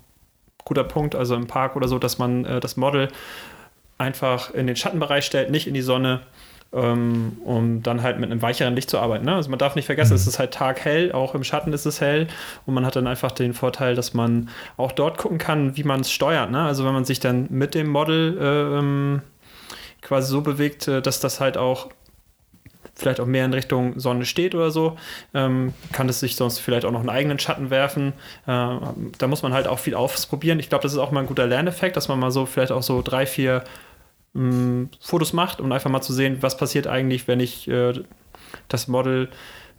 [0.65, 3.09] guter Punkt, also im Park oder so, dass man äh, das Model
[3.99, 6.21] einfach in den Schattenbereich stellt, nicht in die Sonne
[6.73, 9.25] ähm, um dann halt mit einem weicheren Licht zu arbeiten.
[9.25, 9.35] Ne?
[9.35, 10.17] Also man darf nicht vergessen, mhm.
[10.17, 12.29] es ist halt taghell, auch im Schatten ist es hell
[12.67, 16.01] und man hat dann einfach den Vorteil, dass man auch dort gucken kann, wie man
[16.01, 16.51] es steuert.
[16.51, 16.63] Ne?
[16.63, 19.23] Also wenn man sich dann mit dem Model äh, ähm,
[20.01, 21.91] quasi so bewegt, äh, dass das halt auch
[22.95, 24.97] vielleicht auch mehr in Richtung Sonne steht oder so,
[25.35, 28.13] ähm, kann es sich sonst vielleicht auch noch einen eigenen Schatten werfen.
[28.47, 28.77] Äh,
[29.19, 30.59] da muss man halt auch viel ausprobieren.
[30.59, 32.83] Ich glaube, das ist auch mal ein guter Lerneffekt, dass man mal so vielleicht auch
[32.83, 33.65] so drei, vier
[34.35, 37.93] mh, Fotos macht, um einfach mal zu sehen, was passiert eigentlich, wenn ich äh,
[38.69, 39.29] das Model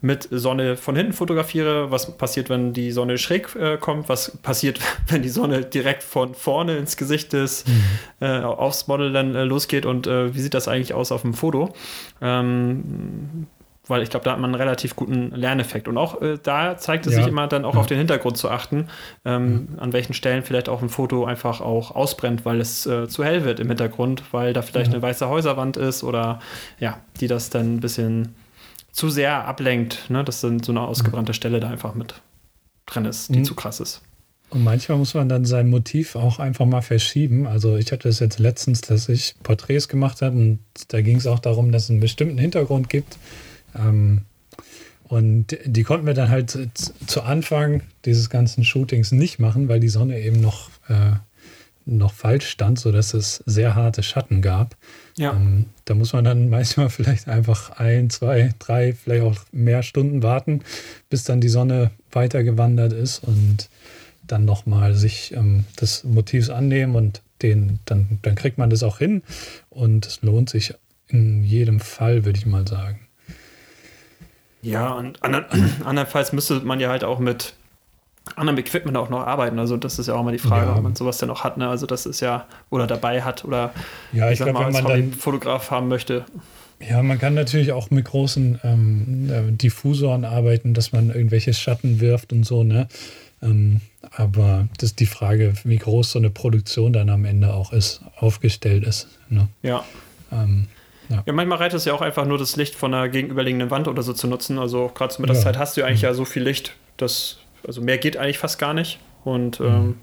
[0.03, 4.79] mit Sonne von hinten fotografiere, was passiert, wenn die Sonne schräg äh, kommt, was passiert,
[5.07, 7.83] wenn die Sonne direkt von vorne ins Gesicht des mhm.
[8.19, 11.33] äh, aufs Model dann äh, losgeht und äh, wie sieht das eigentlich aus auf dem
[11.33, 11.73] Foto.
[12.21, 13.47] Ähm,
[13.87, 15.87] weil ich glaube, da hat man einen relativ guten Lerneffekt.
[15.87, 17.19] Und auch äh, da zeigt es ja.
[17.19, 17.79] sich immer dann auch ja.
[17.79, 18.87] auf den Hintergrund zu achten,
[19.25, 19.81] ähm, ja.
[19.81, 23.43] an welchen Stellen vielleicht auch ein Foto einfach auch ausbrennt, weil es äh, zu hell
[23.43, 26.39] wird im Hintergrund, weil da vielleicht eine weiße Häuserwand ist oder
[26.79, 28.35] ja, die das dann ein bisschen
[28.91, 30.23] zu sehr ablenkt, ne?
[30.23, 32.15] dass dann so eine ausgebrannte Stelle da einfach mit
[32.85, 33.45] drin ist, die mhm.
[33.45, 34.01] zu krass ist.
[34.49, 37.47] Und manchmal muss man dann sein Motiv auch einfach mal verschieben.
[37.47, 41.25] Also ich hatte das jetzt letztens, dass ich Porträts gemacht habe und da ging es
[41.25, 43.17] auch darum, dass es einen bestimmten Hintergrund gibt
[43.75, 44.21] ähm,
[45.03, 46.57] und die konnten wir dann halt
[47.05, 51.11] zu Anfang dieses ganzen Shootings nicht machen, weil die Sonne eben noch, äh,
[51.85, 54.75] noch falsch stand, sodass es sehr harte Schatten gab.
[55.17, 55.33] Ja.
[55.33, 60.23] Ähm, da muss man dann manchmal vielleicht einfach ein, zwei, drei, vielleicht auch mehr Stunden
[60.23, 60.61] warten,
[61.09, 63.69] bis dann die Sonne weitergewandert ist und
[64.25, 68.97] dann nochmal sich ähm, des Motivs annehmen und den, dann, dann kriegt man das auch
[68.97, 69.21] hin
[69.69, 70.73] und es lohnt sich
[71.07, 73.02] in jedem Fall, würde ich mal sagen.
[74.63, 75.19] Ja, und
[75.85, 77.53] andernfalls müsste man ja halt auch mit
[78.35, 79.59] anderem Equipment auch noch arbeiten.
[79.59, 80.75] Also das ist ja auch mal die Frage, ja.
[80.75, 81.57] ob man sowas denn noch hat.
[81.57, 81.67] Ne?
[81.67, 83.73] Also das ist ja, oder dabei hat oder
[84.13, 86.25] ja, ich, ich glaube, wenn man dann Fotograf haben möchte.
[86.79, 91.99] Ja, man kann natürlich auch mit großen ähm, äh, Diffusoren arbeiten, dass man irgendwelche Schatten
[91.99, 92.87] wirft und so, ne?
[93.41, 97.73] Ähm, aber das ist die Frage, wie groß so eine Produktion dann am Ende auch
[97.73, 99.07] ist, aufgestellt ist.
[99.29, 99.47] Ne?
[99.61, 99.83] Ja.
[100.31, 100.67] Ähm,
[101.09, 101.23] ja.
[101.25, 104.01] ja, manchmal reicht es ja auch einfach nur, das Licht von einer gegenüberliegenden Wand oder
[104.03, 104.59] so zu nutzen.
[104.59, 105.61] Also gerade zur Mittagszeit ja.
[105.61, 108.73] hast du ja eigentlich ja so viel Licht, dass, also mehr geht eigentlich fast gar
[108.73, 108.99] nicht.
[109.23, 109.65] Und mhm.
[109.65, 109.95] ähm,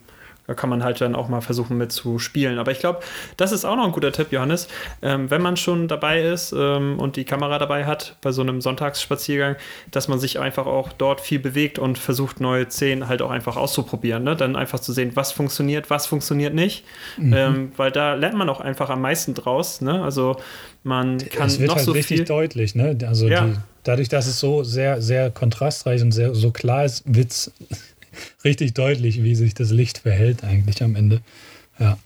[0.51, 2.59] da kann man halt dann auch mal versuchen mit zu spielen.
[2.59, 2.99] Aber ich glaube,
[3.37, 4.67] das ist auch noch ein guter Tipp, Johannes.
[5.01, 8.61] Ähm, wenn man schon dabei ist ähm, und die Kamera dabei hat bei so einem
[8.61, 9.55] Sonntagsspaziergang,
[9.93, 13.57] dass man sich einfach auch dort viel bewegt und versucht, neue Szenen halt auch einfach
[13.57, 14.25] auszuprobieren.
[14.25, 14.35] Ne?
[14.35, 16.85] Dann einfach zu sehen, was funktioniert, was funktioniert nicht.
[17.17, 17.33] Mhm.
[17.33, 19.81] Ähm, weil da lernt man auch einfach am meisten draus.
[19.81, 20.03] Ne?
[20.03, 20.37] Also
[20.83, 22.75] man kann es wird noch halt so richtig viel deutlich.
[22.75, 22.99] Ne?
[23.07, 23.47] Also ja.
[23.47, 27.53] die, dadurch, dass es so sehr, sehr kontrastreich und sehr, so klar ist, wird
[28.45, 31.21] richtig deutlich, wie sich das Licht verhält eigentlich am Ende.
[31.79, 31.99] Ja.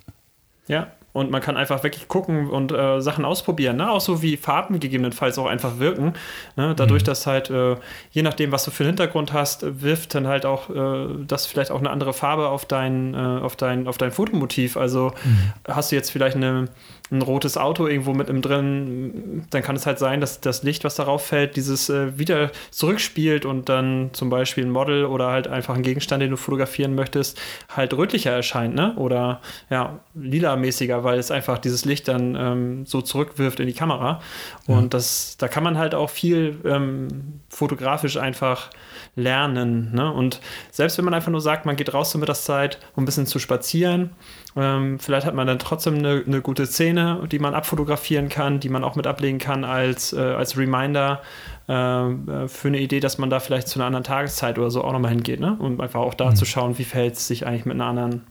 [0.66, 3.76] Ja, und man kann einfach wirklich gucken und äh, Sachen ausprobieren.
[3.76, 3.88] Ne?
[3.88, 6.14] Auch so wie Farben gegebenenfalls auch einfach wirken.
[6.56, 6.74] Ne?
[6.74, 7.06] Dadurch, mhm.
[7.06, 7.76] dass halt, äh,
[8.10, 11.70] je nachdem, was du für einen Hintergrund hast, wirft dann halt auch äh, das vielleicht
[11.70, 14.76] auch eine andere Farbe auf dein, äh, auf dein, auf dein Fotomotiv.
[14.76, 15.52] Also mhm.
[15.68, 16.66] hast du jetzt vielleicht eine
[17.10, 20.84] ein rotes Auto irgendwo mit im drin, dann kann es halt sein, dass das Licht,
[20.84, 25.46] was darauf fällt, dieses äh, wieder zurückspielt und dann zum Beispiel ein Model oder halt
[25.46, 27.38] einfach ein Gegenstand, den du fotografieren möchtest,
[27.68, 28.94] halt rötlicher erscheint, ne?
[28.96, 34.20] Oder ja, lila-mäßiger, weil es einfach dieses Licht dann ähm, so zurückwirft in die Kamera.
[34.66, 34.88] Und ja.
[34.88, 38.70] das, da kann man halt auch viel ähm, fotografisch einfach
[39.14, 39.92] lernen.
[39.94, 40.10] Ne?
[40.10, 40.40] Und
[40.70, 43.38] selbst wenn man einfach nur sagt, man geht raus zur Mittagszeit, um ein bisschen zu
[43.38, 44.10] spazieren,
[44.56, 48.68] ähm, vielleicht hat man dann trotzdem eine, eine, gute Szene, die man abfotografieren kann, die
[48.68, 51.22] man auch mit ablegen kann als, äh, als Reminder
[51.66, 54.92] äh, für eine Idee, dass man da vielleicht zu einer anderen Tageszeit oder so auch
[54.92, 55.56] nochmal hingeht, ne?
[55.58, 56.36] um einfach auch da mhm.
[56.36, 58.26] zu schauen, wie verhält es sich eigentlich mit einer anderen,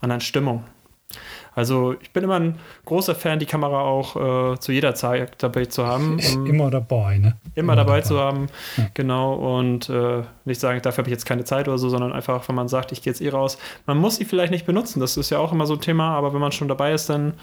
[0.00, 0.64] anderen Stimmung.
[1.54, 5.64] Also ich bin immer ein großer Fan, die Kamera auch äh, zu jeder Zeit dabei
[5.66, 6.18] zu haben.
[6.34, 7.36] Um immer dabei, ne?
[7.54, 8.86] Immer, immer dabei, dabei, zu haben, ja.
[8.94, 9.34] genau.
[9.34, 12.54] Und äh, nicht sagen, dafür habe ich jetzt keine Zeit oder so, sondern einfach, wenn
[12.54, 13.58] man sagt, ich gehe jetzt eh raus.
[13.86, 16.32] Man muss sie vielleicht nicht benutzen, das ist ja auch immer so ein Thema, aber
[16.32, 17.34] wenn man schon dabei ist, dann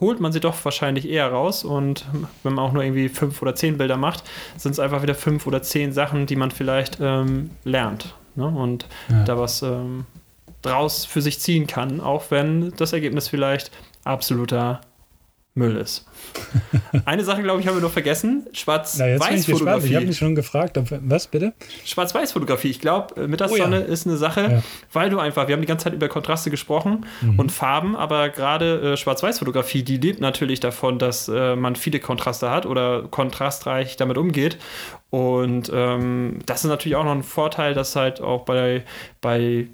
[0.00, 1.64] holt man sie doch wahrscheinlich eher raus.
[1.64, 2.06] Und
[2.42, 4.24] wenn man auch nur irgendwie fünf oder zehn Bilder macht,
[4.56, 8.14] sind es einfach wieder fünf oder zehn Sachen, die man vielleicht ähm, lernt.
[8.34, 8.46] Ne?
[8.46, 9.24] Und ja.
[9.24, 10.06] da was ähm,
[10.64, 13.70] draus für sich ziehen kann, auch wenn das Ergebnis vielleicht
[14.04, 14.80] absoluter
[15.56, 16.04] Müll ist.
[17.04, 18.44] Eine Sache, glaube ich, haben wir noch vergessen.
[18.52, 19.86] Schwarz-Weiß-Fotografie.
[19.86, 21.52] Ich habe mich schon gefragt, ob, was bitte?
[21.84, 22.70] Schwarz-Weiß-Fotografie.
[22.70, 23.86] Ich glaube, äh, Mittagssonne oh, ja.
[23.86, 24.62] ist eine Sache, ja.
[24.92, 27.38] weil du einfach, wir haben die ganze Zeit über Kontraste gesprochen mhm.
[27.38, 32.50] und Farben, aber gerade äh, Schwarz-Weiß-Fotografie, die lebt natürlich davon, dass äh, man viele Kontraste
[32.50, 34.58] hat oder kontrastreich damit umgeht.
[35.10, 38.82] Und ähm, das ist natürlich auch noch ein Vorteil, dass halt auch bei,
[39.20, 39.68] bei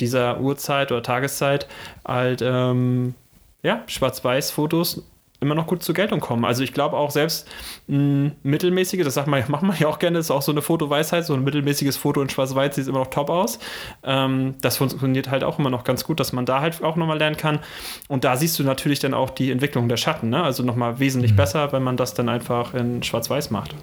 [0.00, 1.66] dieser Uhrzeit oder Tageszeit
[2.06, 3.14] halt ähm,
[3.62, 5.02] ja, Schwarz-Weiß-Fotos
[5.40, 6.44] immer noch gut zur Geltung kommen.
[6.44, 7.46] Also ich glaube auch selbst
[7.88, 11.26] ein mittelmäßige, das sagt man, macht man ja auch gerne, ist auch so eine Fotoweisheit,
[11.26, 13.58] so ein mittelmäßiges Foto in Schwarz-Weiß sieht immer noch top aus.
[14.02, 17.18] Ähm, das funktioniert halt auch immer noch ganz gut, dass man da halt auch nochmal
[17.18, 17.60] lernen kann.
[18.08, 20.42] Und da siehst du natürlich dann auch die Entwicklung der Schatten, ne?
[20.42, 21.36] also nochmal wesentlich mhm.
[21.36, 23.74] besser, wenn man das dann einfach in Schwarz-Weiß macht.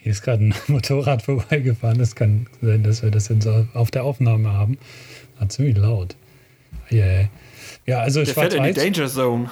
[0.00, 2.00] Hier ist gerade ein Motorrad vorbeigefahren.
[2.00, 4.78] Es kann sein, dass wir das jetzt auf der Aufnahme haben.
[5.38, 6.16] War ziemlich laut.
[6.90, 7.28] Yeah.
[7.86, 9.50] Ja, also Der fährt in die Danger Zone.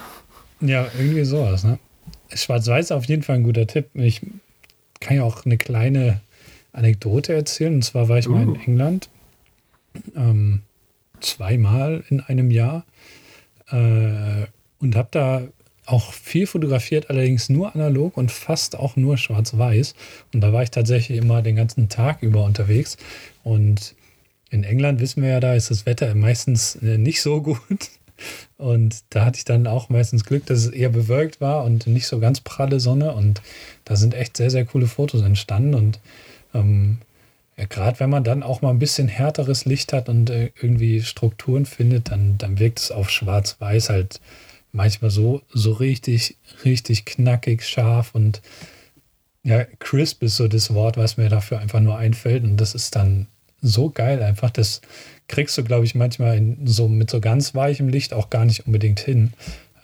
[0.61, 1.65] Ja, irgendwie sowas.
[1.65, 1.79] Ne?
[2.33, 3.89] Schwarz-Weiß auf jeden Fall ein guter Tipp.
[3.95, 4.23] Ich
[5.01, 6.21] kann ja auch eine kleine
[6.73, 7.75] Anekdote erzählen.
[7.75, 8.33] Und zwar war ich uh.
[8.33, 8.59] mal in uh.
[8.67, 9.09] England
[10.15, 10.63] ähm,
[11.21, 12.85] zweimal in einem Jahr
[13.71, 14.47] äh,
[14.79, 15.43] und habe da
[15.87, 19.95] auch viel fotografiert, allerdings nur analog und fast auch nur schwarz-weiß.
[20.35, 22.97] Und da war ich tatsächlich immer den ganzen Tag über unterwegs.
[23.45, 23.95] Und
[24.51, 27.59] in England wissen wir ja, da ist das Wetter meistens äh, nicht so gut.
[28.57, 32.07] Und da hatte ich dann auch meistens Glück, dass es eher bewölkt war und nicht
[32.07, 33.13] so ganz pralle Sonne.
[33.13, 33.43] Und
[33.85, 35.75] da sind echt sehr, sehr coole Fotos entstanden.
[35.75, 36.01] Und
[36.55, 36.97] ähm,
[37.59, 41.03] ja, gerade wenn man dann auch mal ein bisschen härteres Licht hat und äh, irgendwie
[41.03, 44.21] Strukturen findet, dann, dann wirkt es auf Schwarz-Weiß halt
[44.77, 48.43] manchmal so, so richtig, richtig knackig, scharf und
[49.43, 52.43] ja, crisp ist so das Wort, was mir dafür einfach nur einfällt.
[52.43, 53.29] Und das ist dann
[53.63, 54.51] so geil einfach.
[54.51, 54.81] Das
[55.29, 58.67] kriegst du, glaube ich, manchmal in, so mit so ganz weichem Licht auch gar nicht
[58.67, 59.33] unbedingt hin.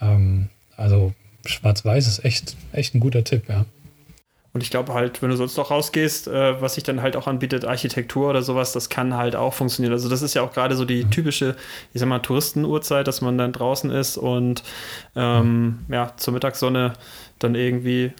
[0.01, 1.13] Ähm, also
[1.45, 3.65] Schwarz-Weiß ist echt, echt ein guter Tipp, ja.
[4.53, 7.25] Und ich glaube halt, wenn du sonst noch rausgehst, äh, was sich dann halt auch
[7.25, 9.93] anbietet, Architektur oder sowas, das kann halt auch funktionieren.
[9.93, 11.11] Also das ist ja auch gerade so die mhm.
[11.11, 11.55] typische,
[11.91, 14.63] ich sag mal, Touristenuhrzeit, dass man dann draußen ist und
[15.15, 15.93] ähm, mhm.
[15.93, 16.93] ja, zur Mittagssonne
[17.39, 18.13] dann irgendwie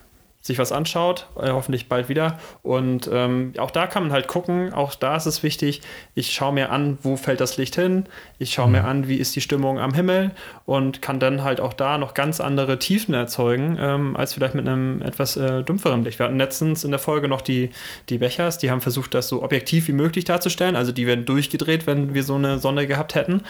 [0.44, 2.38] sich was anschaut, äh, hoffentlich bald wieder.
[2.64, 5.82] Und ähm, auch da kann man halt gucken, auch da ist es wichtig,
[6.16, 8.08] ich schaue mir an, wo fällt das Licht hin,
[8.40, 8.72] ich schaue mhm.
[8.74, 10.32] mir an, wie ist die Stimmung am Himmel
[10.66, 14.68] und kann dann halt auch da noch ganz andere Tiefen erzeugen, ähm, als vielleicht mit
[14.68, 16.20] einem etwas äh, dumpferen Licht.
[16.20, 17.70] Wir hatten letztens in der Folge noch die,
[18.10, 20.76] die Bechers, die haben versucht, das so objektiv wie möglich darzustellen.
[20.76, 23.44] Also die werden durchgedreht, wenn wir so eine Sonne gehabt hätten,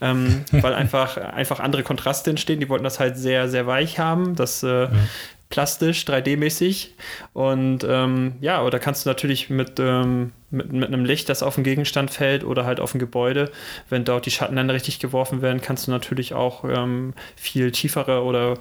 [0.00, 2.58] ähm, weil einfach, einfach andere Kontraste entstehen.
[2.58, 4.34] Die wollten das halt sehr, sehr weich haben.
[4.34, 4.90] Das äh, ja
[5.50, 6.90] plastisch, 3D-mäßig.
[7.34, 11.56] Und ähm, ja, oder kannst du natürlich mit, ähm, mit, mit, einem Licht, das auf
[11.56, 13.50] den Gegenstand fällt oder halt auf ein Gebäude,
[13.90, 18.22] wenn dort die Schatten dann richtig geworfen werden, kannst du natürlich auch ähm, viel tiefere
[18.22, 18.54] oder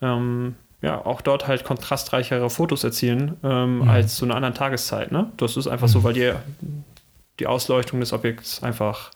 [0.00, 3.88] ähm, ja, auch dort halt kontrastreichere Fotos erzielen ähm, mhm.
[3.88, 5.10] als zu einer anderen Tageszeit.
[5.10, 5.30] Ne?
[5.36, 5.92] Das ist einfach mhm.
[5.92, 6.32] so, weil die,
[7.40, 9.10] die Ausleuchtung des Objekts einfach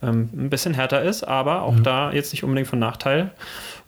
[0.00, 1.82] ähm, ein bisschen härter ist, aber auch mhm.
[1.82, 3.32] da jetzt nicht unbedingt von Nachteil.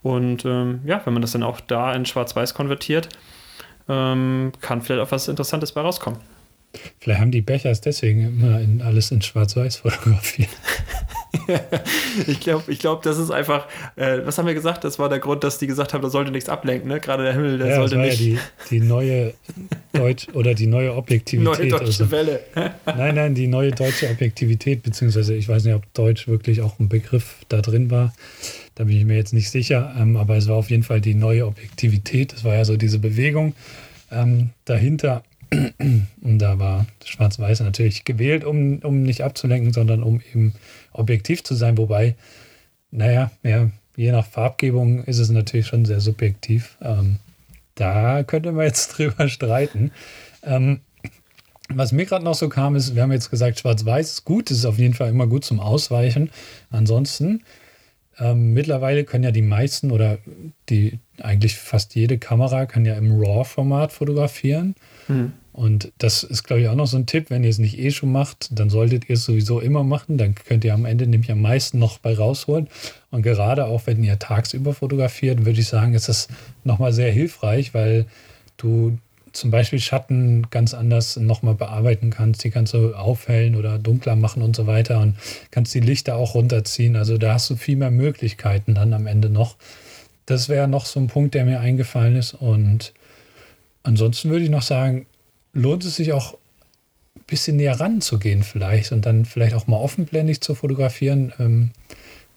[0.02, 3.08] Und ähm, ja, wenn man das dann auch da in Schwarz-Weiß konvertiert,
[3.88, 6.20] ähm, kann vielleicht auch was Interessantes bei rauskommen.
[7.00, 10.50] Vielleicht haben die Bechers deswegen immer in alles in Schwarz-Weiß fotografiert.
[12.26, 13.66] ich glaube, ich glaub, das ist einfach,
[13.96, 14.84] äh, was haben wir gesagt?
[14.84, 17.00] Das war der Grund, dass die gesagt haben, da sollte nichts ablenken, ne?
[17.00, 18.20] Gerade der Himmel, der ja, sollte das war nicht.
[18.20, 18.40] Ja
[18.70, 19.34] die, die neue
[19.92, 21.58] Deutsch oder die neue Objektivität.
[21.58, 22.40] Neue deutsche also, Welle.
[22.86, 26.88] nein, nein, die neue deutsche Objektivität, beziehungsweise ich weiß nicht, ob Deutsch wirklich auch ein
[26.88, 28.12] Begriff da drin war.
[28.74, 31.14] Da bin ich mir jetzt nicht sicher, ähm, aber es war auf jeden Fall die
[31.14, 32.32] neue Objektivität.
[32.32, 33.54] Das war ja so diese Bewegung
[34.10, 35.22] ähm, dahinter.
[36.22, 40.54] Und da war Schwarz-Weiß natürlich gewählt, um, um nicht abzulenken, sondern um eben
[40.92, 41.78] objektiv zu sein.
[41.78, 42.16] Wobei,
[42.90, 46.76] naja, ja, je nach Farbgebung ist es natürlich schon sehr subjektiv.
[46.82, 47.18] Ähm,
[47.74, 49.92] da könnte man jetzt drüber streiten.
[50.42, 50.80] Ähm,
[51.72, 54.58] was mir gerade noch so kam, ist, wir haben jetzt gesagt, Schwarz-Weiß ist gut, es
[54.58, 56.30] ist auf jeden Fall immer gut zum Ausweichen.
[56.70, 57.44] Ansonsten,
[58.18, 60.18] ähm, mittlerweile können ja die meisten oder
[60.68, 64.74] die eigentlich fast jede Kamera kann ja im RAW-Format fotografieren.
[65.08, 65.32] Mhm.
[65.52, 67.90] Und das ist, glaube ich, auch noch so ein Tipp, wenn ihr es nicht eh
[67.90, 70.16] schon macht, dann solltet ihr es sowieso immer machen.
[70.16, 72.68] Dann könnt ihr am Ende nämlich am meisten noch bei rausholen.
[73.10, 76.28] Und gerade auch, wenn ihr tagsüber fotografiert, würde ich sagen, ist das
[76.62, 78.06] nochmal sehr hilfreich, weil
[78.56, 78.96] du
[79.32, 82.42] zum Beispiel Schatten ganz anders nochmal bearbeiten kannst.
[82.44, 85.16] Die kannst du aufhellen oder dunkler machen und so weiter und
[85.50, 86.96] kannst die Lichter auch runterziehen.
[86.96, 89.56] Also da hast du viel mehr Möglichkeiten dann am Ende noch.
[90.26, 92.34] Das wäre noch so ein Punkt, der mir eingefallen ist.
[92.34, 92.92] Und
[93.82, 95.06] ansonsten würde ich noch sagen,
[95.52, 96.34] lohnt es sich auch
[97.16, 101.32] ein bisschen näher ranzugehen vielleicht und dann vielleicht auch mal offenblendig zu fotografieren.
[101.38, 101.70] Ähm,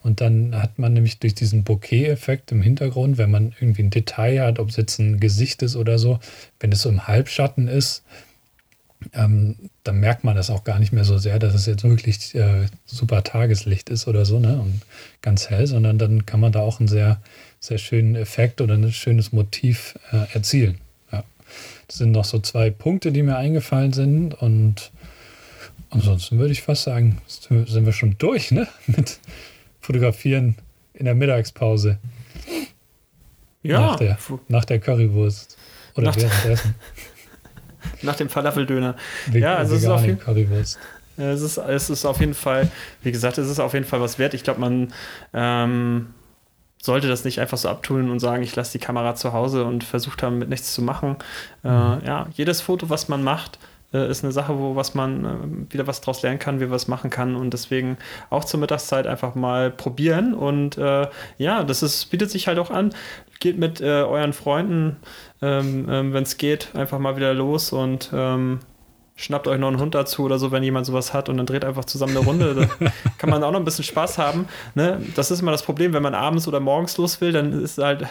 [0.02, 4.41] und dann hat man nämlich durch diesen Bokeh-Effekt im Hintergrund, wenn man irgendwie ein Detail
[4.41, 6.19] hat, ob es jetzt ein Gesicht ist oder so,
[6.60, 8.04] wenn es so im Halbschatten ist,
[9.13, 12.36] ähm, dann merkt man das auch gar nicht mehr so sehr, dass es jetzt wirklich
[12.36, 14.60] äh, super Tageslicht ist oder so, ne?
[14.60, 14.82] Und
[15.21, 17.21] ganz hell, sondern dann kann man da auch einen sehr,
[17.60, 20.80] sehr schönen Effekt oder ein schönes Motiv äh, erzielen.
[21.93, 24.34] Sind noch so zwei Punkte, die mir eingefallen sind.
[24.34, 24.91] Und
[25.91, 28.67] ansonsten würde ich fast sagen, sind wir schon durch, ne?
[28.88, 29.19] Mit
[29.79, 30.56] Fotografieren
[30.93, 31.99] in der Mittagspause.
[33.62, 33.79] Ja.
[33.79, 35.56] Nach der, nach der Currywurst.
[35.95, 36.73] Oder nach währenddessen.
[38.01, 38.95] nach dem Falafeldöner.
[39.32, 40.79] ja, also es ist, auf jeden, Currywurst.
[41.17, 42.71] Es, ist, es ist auf jeden Fall,
[43.03, 44.34] wie gesagt, es ist auf jeden Fall was wert.
[44.34, 44.91] Ich glaube, man
[45.32, 46.08] ähm,
[46.84, 49.86] sollte das nicht einfach so abtun und sagen, ich lasse die Kamera zu Hause und
[49.86, 51.15] versuche damit nichts zu machen.
[51.63, 52.02] Äh, mhm.
[52.06, 53.58] Ja, jedes Foto, was man macht,
[53.93, 55.26] äh, ist eine Sache, wo was man
[55.69, 57.98] äh, wieder was draus lernen kann, wie was machen kann und deswegen
[58.30, 62.69] auch zur Mittagszeit einfach mal probieren und äh, ja, das ist, bietet sich halt auch
[62.69, 62.93] an.
[63.39, 64.98] Geht mit äh, euren Freunden,
[65.41, 68.60] ähm, ähm, wenn es geht, einfach mal wieder los und ähm,
[69.15, 71.65] schnappt euch noch einen Hund dazu oder so, wenn jemand sowas hat und dann dreht
[71.65, 72.56] einfach zusammen eine Runde.
[72.80, 74.47] Da kann man auch noch ein bisschen Spaß haben.
[74.76, 75.02] Ne?
[75.15, 78.08] Das ist immer das Problem, wenn man abends oder morgens los will, dann ist halt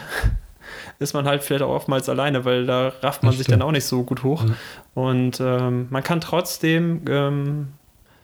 [0.98, 3.84] ist man halt vielleicht auch oftmals alleine, weil da rafft man sich dann auch nicht
[3.84, 4.44] so gut hoch.
[4.44, 4.54] Ja.
[4.94, 7.68] Und ähm, man kann trotzdem ähm,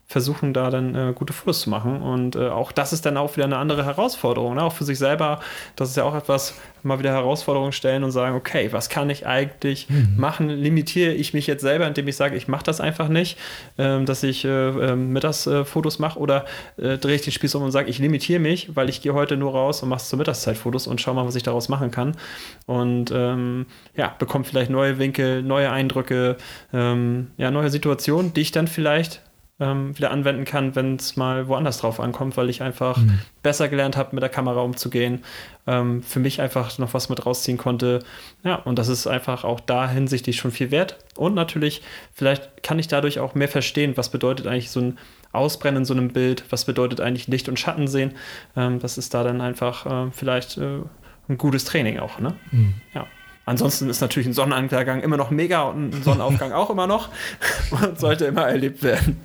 [0.09, 2.01] versuchen, da dann äh, gute Fotos zu machen.
[2.01, 4.55] Und äh, auch das ist dann auch wieder eine andere Herausforderung.
[4.55, 4.62] Ne?
[4.62, 5.40] Auch für sich selber,
[5.77, 9.27] das ist ja auch etwas, mal wieder Herausforderungen stellen und sagen, okay, was kann ich
[9.27, 10.14] eigentlich mhm.
[10.16, 10.49] machen?
[10.49, 13.37] Limitiere ich mich jetzt selber, indem ich sage, ich mache das einfach nicht,
[13.77, 16.47] ähm, dass ich äh, ähm, Mittagsfotos äh, mache oder
[16.79, 19.37] äh, drehe ich den Spieß um und sage, ich limitiere mich, weil ich gehe heute
[19.37, 22.16] nur raus und mache zur Mittagszeit Fotos und schau mal, was ich daraus machen kann.
[22.64, 26.37] Und ähm, ja, bekomme vielleicht neue Winkel, neue Eindrücke,
[26.73, 29.21] ähm, ja, neue Situationen, die ich dann vielleicht
[29.61, 33.18] ähm, wieder anwenden kann, wenn es mal woanders drauf ankommt, weil ich einfach mhm.
[33.42, 35.25] besser gelernt habe, mit der Kamera umzugehen,
[35.66, 38.01] ähm, für mich einfach noch was mit rausziehen konnte.
[38.44, 40.99] Ja, und das ist einfach auch da hinsichtlich schon viel wert.
[41.16, 44.99] Und natürlich, vielleicht kann ich dadurch auch mehr verstehen, was bedeutet eigentlich so ein
[45.33, 48.12] Ausbrennen in so einem Bild, was bedeutet eigentlich Licht und Schatten sehen.
[48.57, 50.81] Ähm, das ist da dann einfach äh, vielleicht äh,
[51.29, 52.21] ein gutes Training auch.
[52.21, 52.35] Ne?
[52.53, 52.75] Mhm.
[52.94, 53.07] Ja.
[53.44, 57.09] Ansonsten ist natürlich ein Sonnenuntergang immer noch mega und ein Sonnenaufgang auch immer noch
[57.71, 59.21] und sollte immer erlebt werden.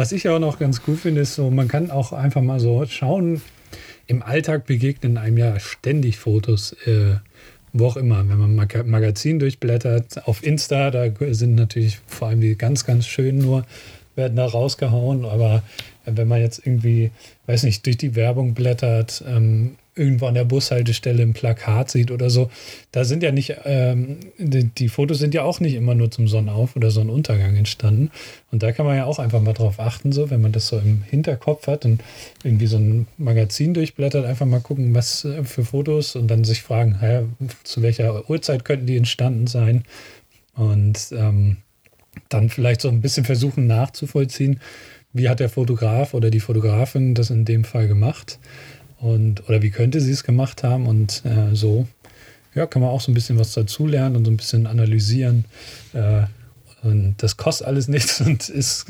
[0.00, 2.86] Was ich auch noch ganz gut finde, ist so, man kann auch einfach mal so
[2.86, 3.42] schauen,
[4.06, 7.16] im Alltag begegnen einem ja ständig Fotos, äh,
[7.74, 8.26] wo auch immer.
[8.26, 13.06] Wenn man Mag Magazin durchblättert, auf Insta, da sind natürlich vor allem die ganz, ganz
[13.06, 13.66] schönen nur,
[14.16, 15.26] werden da rausgehauen.
[15.26, 15.62] Aber
[16.06, 17.10] wenn man jetzt irgendwie,
[17.44, 22.30] weiß nicht, durch die Werbung blättert, ähm, irgendwo an der Bushaltestelle ein Plakat sieht oder
[22.30, 22.50] so,
[22.90, 26.26] da sind ja nicht, ähm, die, die, Fotos sind ja auch nicht immer nur zum
[26.26, 28.10] Sonnenauf- oder Sonnenuntergang entstanden.
[28.50, 30.78] Und da kann man ja auch einfach mal drauf achten, so, wenn man das so
[30.78, 32.02] im Hinterkopf hat und
[32.42, 36.62] irgendwie so ein Magazin durchblättert, einfach mal gucken, was äh, für Fotos und dann sich
[36.62, 37.22] fragen, ja,
[37.62, 39.84] zu welcher Uhrzeit könnten die entstanden sein.
[40.54, 41.58] Und ähm,
[42.30, 44.60] dann vielleicht so ein bisschen versuchen nachzuvollziehen,
[45.12, 48.38] wie hat der Fotograf oder die Fotografin das in dem Fall gemacht
[49.00, 50.86] und, oder wie könnte sie es gemacht haben?
[50.86, 51.86] Und äh, so
[52.54, 55.44] ja, kann man auch so ein bisschen was dazulernen und so ein bisschen analysieren.
[55.92, 56.22] Äh,
[56.82, 58.86] Und das kostet alles nichts und es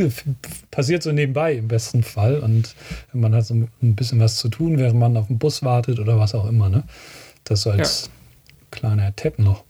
[0.71, 2.39] passiert so nebenbei im besten Fall.
[2.39, 2.75] Und
[3.13, 6.19] man hat so ein bisschen was zu tun, während man auf den Bus wartet oder
[6.19, 6.69] was auch immer.
[6.69, 6.85] Ne?
[7.45, 8.11] Das so als ja.
[8.71, 9.65] kleiner Tipp noch.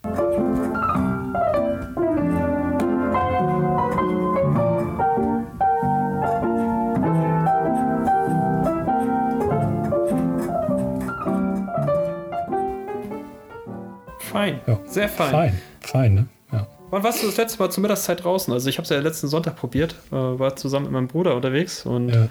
[14.31, 14.59] Fein.
[14.65, 14.79] Ja.
[14.85, 15.31] Sehr fein.
[15.31, 16.27] Fein, fein, ne?
[16.51, 16.67] Ja.
[16.89, 18.53] Wann warst du das letzte Mal zur Mittagszeit draußen?
[18.53, 21.85] Also ich habe es ja letzten Sonntag probiert, äh, war zusammen mit meinem Bruder unterwegs
[21.85, 22.29] und ja.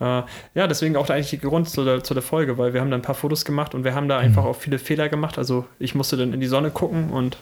[0.00, 0.22] Äh,
[0.54, 2.96] ja, deswegen auch eigentlich der Grund zu der, zu der Folge, weil wir haben da
[2.96, 4.24] ein paar Fotos gemacht und wir haben da mhm.
[4.24, 5.36] einfach auch viele Fehler gemacht.
[5.36, 7.36] Also ich musste dann in die Sonne gucken und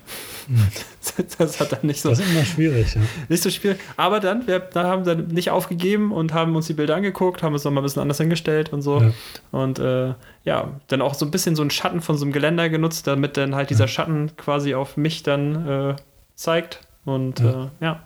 [0.48, 0.66] mhm.
[1.38, 2.09] das hat dann nicht so.
[2.09, 3.00] Das ist immer schwierig, ja.
[3.28, 3.78] Nicht so schwierig.
[3.96, 7.54] Aber dann, wir da haben dann nicht aufgegeben und haben uns die Bilder angeguckt, haben
[7.54, 9.00] es nochmal ein bisschen anders hingestellt und so.
[9.00, 9.12] Ja.
[9.52, 12.68] Und äh, ja, dann auch so ein bisschen so einen Schatten von so einem Geländer
[12.68, 15.96] genutzt, damit dann halt dieser Schatten quasi auf mich dann äh,
[16.34, 16.80] zeigt.
[17.04, 17.64] Und ja.
[17.80, 18.02] Äh, ja.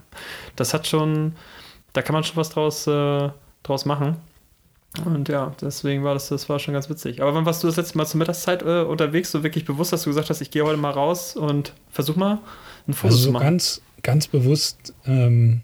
[0.56, 1.36] das hat schon,
[1.94, 3.30] da kann man schon was draus, äh,
[3.62, 4.18] draus machen.
[5.04, 7.22] Und ja, deswegen war das, das war schon ganz witzig.
[7.22, 10.02] Aber wann warst du das letzte Mal zur Mittagszeit äh, unterwegs, so wirklich bewusst, dass
[10.02, 12.38] du gesagt hast, ich gehe heute mal raus und versuch mal
[12.86, 13.42] ein Foto also so zu machen?
[13.42, 15.62] Ganz, ganz bewusst, ähm,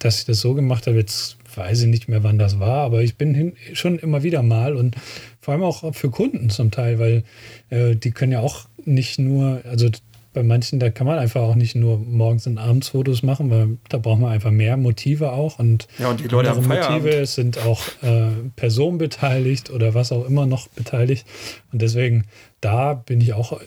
[0.00, 3.02] dass ich das so gemacht habe, jetzt weiß ich nicht mehr, wann das war, aber
[3.02, 4.96] ich bin hin, schon immer wieder mal und
[5.40, 7.22] vor allem auch für Kunden zum Teil, weil
[7.70, 9.88] äh, die können ja auch nicht nur, also
[10.34, 13.78] bei manchen, da kann man einfach auch nicht nur morgens und abends Fotos machen, weil
[13.88, 15.58] da braucht man einfach mehr Motive auch.
[15.58, 20.12] Und, ja, und die Leute haben Motive es sind auch äh, Personen beteiligt oder was
[20.12, 21.24] auch immer noch beteiligt.
[21.72, 22.24] Und deswegen,
[22.60, 23.60] da bin ich auch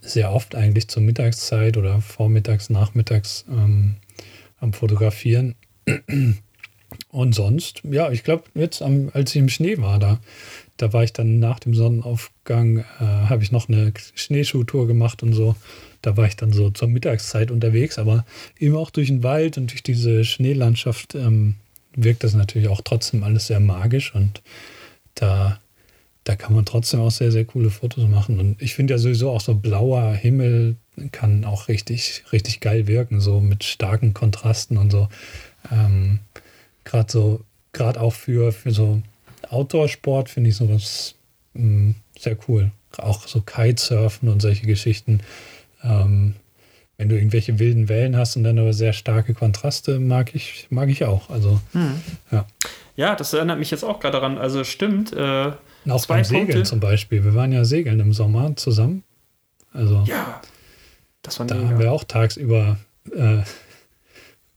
[0.00, 3.96] sehr oft eigentlich zur Mittagszeit oder vormittags, nachmittags ähm,
[4.60, 5.54] am Fotografieren.
[7.08, 10.20] Und sonst, ja, ich glaube, jetzt, am, als ich im Schnee war, da,
[10.76, 15.32] da war ich dann nach dem Sonnenaufgang, äh, habe ich noch eine Schneeschuhtour gemacht und
[15.32, 15.56] so.
[16.04, 18.26] Da war ich dann so zur Mittagszeit unterwegs, aber
[18.58, 21.54] eben auch durch den Wald und durch diese Schneelandschaft ähm,
[21.96, 24.42] wirkt das natürlich auch trotzdem alles sehr magisch und
[25.14, 25.60] da,
[26.24, 28.38] da kann man trotzdem auch sehr, sehr coole Fotos machen.
[28.38, 30.76] Und ich finde ja sowieso auch so blauer Himmel
[31.12, 35.08] kann auch richtig, richtig geil wirken, so mit starken Kontrasten und so.
[35.72, 36.20] Ähm,
[36.84, 37.40] gerade so,
[37.72, 39.02] gerade auch für, für so
[39.48, 41.14] Outdoor-Sport finde ich sowas
[41.54, 42.70] mh, mm, sehr cool.
[42.96, 45.20] Auch so Kitesurfen und solche Geschichten
[45.84, 46.34] ähm,
[46.96, 50.88] wenn du irgendwelche wilden Wellen hast und dann aber sehr starke Kontraste, mag ich, mag
[50.88, 51.28] ich auch.
[51.30, 52.00] Also, hm.
[52.30, 52.46] ja.
[52.96, 54.38] Ja, das erinnert mich jetzt auch gerade daran.
[54.38, 55.12] Also stimmt.
[55.12, 55.52] Äh,
[55.88, 56.62] auch beim Segeln Punkte.
[56.62, 57.24] zum Beispiel.
[57.24, 59.02] Wir waren ja segeln im Sommer zusammen.
[59.72, 60.40] Also ja,
[61.22, 61.68] das war Da mega.
[61.68, 62.78] haben wir auch tagsüber
[63.12, 63.38] äh,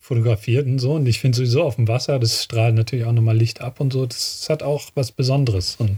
[0.08, 0.93] fotografiert und so.
[0.93, 3.91] Und ich finde sowieso auf dem Wasser, das strahlt natürlich auch nochmal Licht ab und
[3.91, 4.05] so.
[4.05, 5.76] Das hat auch was Besonderes.
[5.80, 5.97] Und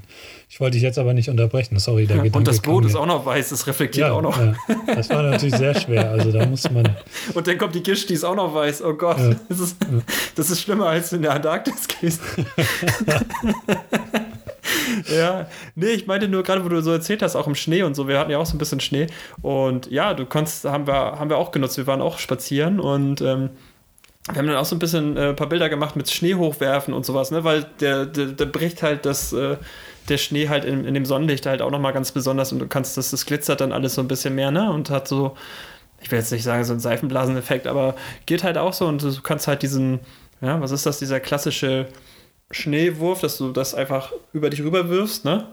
[0.49, 1.77] ich wollte dich jetzt aber nicht unterbrechen.
[1.77, 2.39] Sorry, der Gedanke.
[2.39, 4.39] Und das Boot ist auch noch weiß, das reflektiert ja, auch noch.
[4.39, 4.55] Ja.
[4.87, 6.09] Das war natürlich sehr schwer.
[6.09, 6.95] Also da muss man.
[7.35, 8.81] Und dann kommt die Gischt, die ist auch noch weiß.
[8.81, 9.19] Oh Gott.
[9.19, 9.35] Ja.
[9.47, 9.77] Das, ist,
[10.35, 12.21] das ist schlimmer als in der Antarktis gehst.
[15.15, 17.93] ja, nee, ich meinte nur gerade, wo du so erzählt hast, auch im Schnee und
[17.93, 18.07] so.
[18.07, 19.05] Wir hatten ja auch so ein bisschen Schnee.
[19.43, 21.77] Und ja, du konntest, haben wir, haben wir auch genutzt.
[21.77, 23.51] Wir waren auch spazieren und ähm,
[24.31, 26.93] wir haben dann auch so ein bisschen äh, ein paar Bilder gemacht mit Schnee hochwerfen
[26.93, 27.43] und sowas, ne?
[27.43, 29.57] weil der, der, der bricht halt das, äh,
[30.07, 32.97] der Schnee halt in, in dem Sonnenlicht halt auch nochmal ganz besonders und du kannst,
[32.97, 34.71] das, das glitzert dann alles so ein bisschen mehr, ne?
[34.71, 35.35] Und hat so,
[36.01, 39.21] ich will jetzt nicht sagen, so einen Seifenblaseneffekt, aber geht halt auch so und du
[39.21, 39.99] kannst halt diesen,
[40.41, 41.87] ja, was ist das, dieser klassische
[42.51, 45.47] Schneewurf, dass du das einfach über dich rüber wirfst, ne?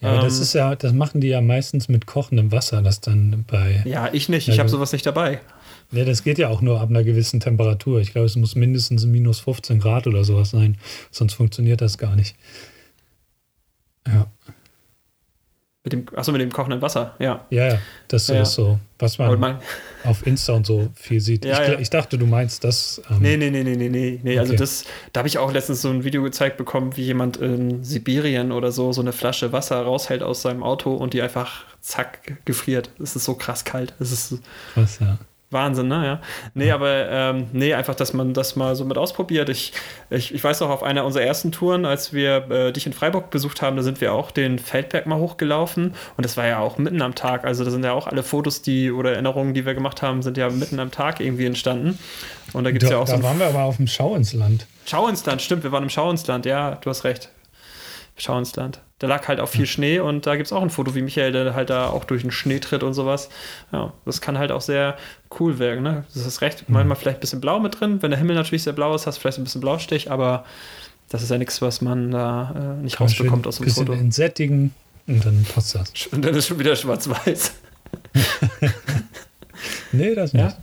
[0.00, 3.44] Ja, ähm, das ist ja, das machen die ja meistens mit kochendem Wasser, das dann
[3.46, 3.82] bei.
[3.84, 5.40] Ja, ich nicht, ich habe sowas nicht dabei.
[5.94, 8.00] Ja, das geht ja auch nur ab einer gewissen Temperatur.
[8.00, 10.76] Ich glaube, es muss mindestens minus 15 Grad oder sowas sein,
[11.10, 12.34] sonst funktioniert das gar nicht.
[14.06, 14.26] Ja.
[15.84, 17.44] Mit dem, achso, mit dem kochenden Wasser, ja.
[17.50, 17.78] Ja, ja,
[18.08, 18.40] das ja.
[18.40, 19.58] ist so, was man, man,
[20.04, 21.44] auf Insta und so viel sieht.
[21.44, 21.78] Ja, ich, ja.
[21.78, 23.02] ich, dachte, du meinst das.
[23.10, 24.20] Ähm, nee, nee, nee, nee, nee, nee.
[24.22, 24.38] nee.
[24.38, 24.62] Also okay.
[24.62, 27.84] Also das, da habe ich auch letztens so ein Video gezeigt bekommen, wie jemand in
[27.84, 32.44] Sibirien oder so so eine Flasche Wasser raushält aus seinem Auto und die einfach zack
[32.46, 32.88] gefriert.
[32.98, 33.92] Es ist so krass kalt.
[34.00, 34.38] Es ist
[34.72, 35.18] krass, ja.
[35.54, 36.04] Wahnsinn, ne?
[36.04, 36.20] Ja.
[36.52, 39.48] Nee, aber ähm, nee, einfach, dass man das mal so mit ausprobiert.
[39.48, 39.72] Ich,
[40.10, 43.30] ich, ich weiß auch, auf einer unserer ersten Touren, als wir äh, dich in Freiburg
[43.30, 46.76] besucht haben, da sind wir auch den Feldberg mal hochgelaufen und das war ja auch
[46.76, 47.44] mitten am Tag.
[47.44, 50.36] Also da sind ja auch alle Fotos, die oder Erinnerungen, die wir gemacht haben, sind
[50.36, 51.98] ja mitten am Tag irgendwie entstanden.
[52.52, 53.22] Und da gibt es ja auch da so.
[53.22, 54.66] Da waren wir aber auf dem Schau ins Land.
[54.84, 57.30] Schau ins Land, stimmt, wir waren im Schau ins Land, ja, du hast recht.
[58.16, 60.70] Schau ins Land da lag halt auch viel Schnee und da gibt es auch ein
[60.70, 63.28] Foto, wie Michael, der halt da auch durch den Schnee tritt und sowas.
[63.70, 64.96] Ja, das kann halt auch sehr
[65.38, 66.04] cool wirken, ne?
[66.14, 66.66] Das ist recht.
[66.66, 66.74] Mhm.
[66.74, 68.00] Manchmal vielleicht ein bisschen blau mit drin.
[68.00, 70.46] Wenn der Himmel natürlich sehr blau ist, hast du vielleicht ein bisschen Blaustich, aber
[71.10, 73.98] das ist ja nichts, was man da äh, nicht kann rausbekommt aus dem bisschen Foto.
[73.98, 74.74] Entsättigen
[75.06, 75.92] und dann passt das.
[76.12, 77.52] Und dann ist schon wieder schwarz-weiß.
[79.92, 80.42] nee, das nicht.
[80.42, 80.56] Ja?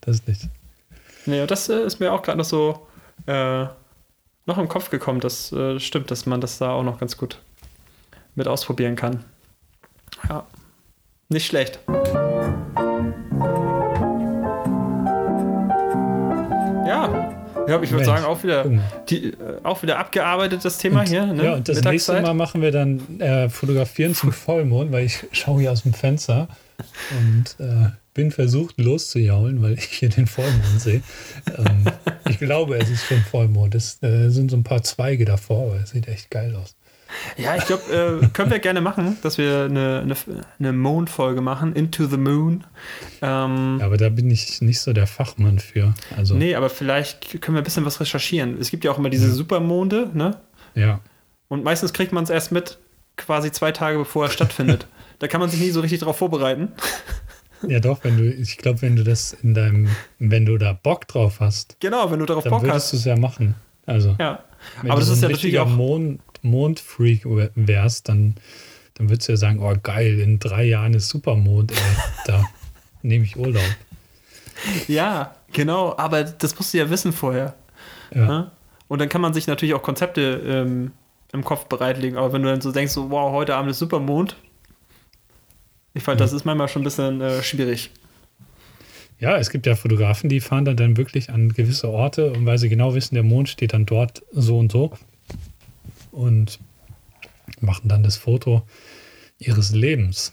[0.00, 0.48] Das ist nicht.
[1.24, 2.84] Nee, das äh, ist mir auch gerade noch so
[3.26, 3.66] äh,
[4.46, 5.20] noch im Kopf gekommen.
[5.20, 7.38] Das äh, stimmt, dass man das da auch noch ganz gut
[8.36, 9.24] mit ausprobieren kann.
[10.28, 10.46] Ja.
[11.28, 11.80] Nicht schlecht.
[16.86, 17.32] Ja.
[17.68, 18.64] Ja, ich würde sagen, auch wieder,
[19.08, 19.34] die, äh,
[19.64, 21.26] auch wieder abgearbeitetes Thema und, hier.
[21.26, 21.44] Ne?
[21.44, 25.62] Ja, und das nächste Mal machen wir dann äh, Fotografieren zum Vollmond, weil ich schaue
[25.62, 26.46] hier aus dem Fenster
[27.10, 31.02] und äh, bin versucht loszujaulen, weil ich hier den Vollmond sehe.
[31.58, 31.86] Ähm,
[32.28, 33.74] ich glaube, es ist schon Vollmond.
[33.74, 36.76] Es äh, sind so ein paar Zweige davor, aber es sieht echt geil aus.
[37.36, 37.82] Ja, ich glaube,
[38.22, 40.16] äh, können wir gerne machen, dass wir eine, eine,
[40.58, 42.64] eine Mondfolge machen, Into the Moon.
[43.22, 45.94] Ähm, ja, aber da bin ich nicht so der Fachmann für.
[46.16, 48.58] Also, nee, aber vielleicht können wir ein bisschen was recherchieren.
[48.60, 49.32] Es gibt ja auch immer diese ja.
[49.32, 50.36] Supermonde, ne?
[50.74, 51.00] Ja.
[51.48, 52.78] Und meistens kriegt man es erst mit,
[53.16, 54.86] quasi zwei Tage bevor er stattfindet.
[55.18, 56.72] Da kann man sich nie so richtig darauf vorbereiten.
[57.66, 59.88] Ja, doch, wenn du, ich glaube, wenn du das in deinem,
[60.18, 61.78] wenn du da Bock drauf hast.
[61.80, 62.62] Genau, wenn du darauf Bock hast.
[62.62, 63.54] Dann würdest du es ja machen.
[63.86, 64.14] Also.
[64.20, 64.44] Ja.
[64.82, 65.68] Aber das ist ja natürlich auch.
[65.68, 66.20] Mond,
[66.50, 68.36] Mondfreak wärst, dann,
[68.94, 71.78] dann würdest du ja sagen, oh geil, in drei Jahren ist Supermond, ey,
[72.26, 72.44] da
[73.02, 73.62] nehme ich Urlaub.
[74.88, 77.54] Ja, genau, aber das musst du ja wissen vorher.
[78.14, 78.26] Ja.
[78.26, 78.50] Ne?
[78.88, 80.92] Und dann kann man sich natürlich auch Konzepte ähm,
[81.32, 84.36] im Kopf bereitlegen, aber wenn du dann so denkst, so, wow, heute Abend ist Supermond,
[85.94, 87.90] ich fand, das ist manchmal schon ein bisschen äh, schwierig.
[89.18, 92.58] Ja, es gibt ja Fotografen, die fahren dann, dann wirklich an gewisse Orte und weil
[92.58, 94.92] sie genau wissen, der Mond steht dann dort so und so
[96.16, 96.58] und
[97.60, 98.62] machen dann das Foto
[99.38, 100.32] ihres Lebens.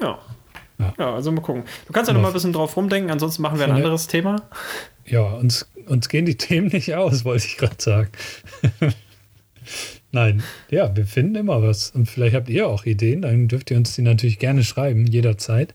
[0.00, 0.18] Ja.
[0.78, 1.64] Ja, ja also mal gucken.
[1.86, 4.42] Du kannst ja noch mal ein bisschen drauf rumdenken, ansonsten machen wir ein anderes Thema.
[5.04, 8.10] Ja, uns, uns gehen die Themen nicht aus, wollte ich gerade sagen.
[10.12, 11.90] Nein, ja, wir finden immer was.
[11.90, 15.74] Und vielleicht habt ihr auch Ideen, dann dürft ihr uns die natürlich gerne schreiben, jederzeit.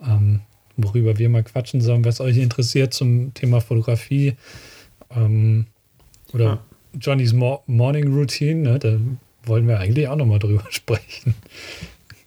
[0.00, 0.40] Ähm,
[0.76, 4.36] worüber wir mal quatschen sollen, was euch interessiert zum Thema Fotografie.
[5.10, 5.66] Ähm,
[6.32, 6.64] oder ja.
[6.98, 8.96] Johnnys Mo Morning Routine, ne, da
[9.44, 11.34] wollen wir eigentlich auch nochmal drüber sprechen.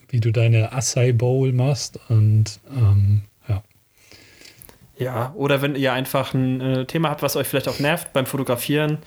[0.09, 3.63] Wie du deine Acai Bowl machst und ähm, ja.
[4.97, 8.25] Ja, oder wenn ihr einfach ein äh, Thema habt, was euch vielleicht auch nervt beim
[8.25, 8.99] Fotografieren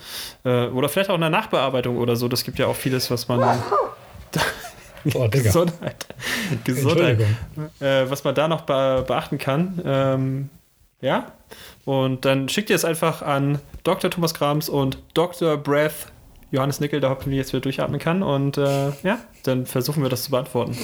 [0.45, 3.29] äh, oder vielleicht auch in der Nachbearbeitung oder so, das gibt ja auch vieles, was
[3.29, 3.63] man.
[5.15, 6.07] Oh, Gesundheit.
[6.65, 7.21] Gesundheit.
[7.81, 9.81] Äh, was man da noch be beachten kann.
[9.85, 10.51] Ähm,
[11.01, 11.33] ja.
[11.85, 14.11] Und dann schickt ihr es einfach an Dr.
[14.11, 15.57] Thomas Krams und Dr.
[15.57, 16.13] Breath
[16.51, 18.23] Johannes Nickel, der hoffentlich jetzt wieder durchatmen kann.
[18.23, 20.77] Und äh, ja, dann versuchen wir das zu beantworten.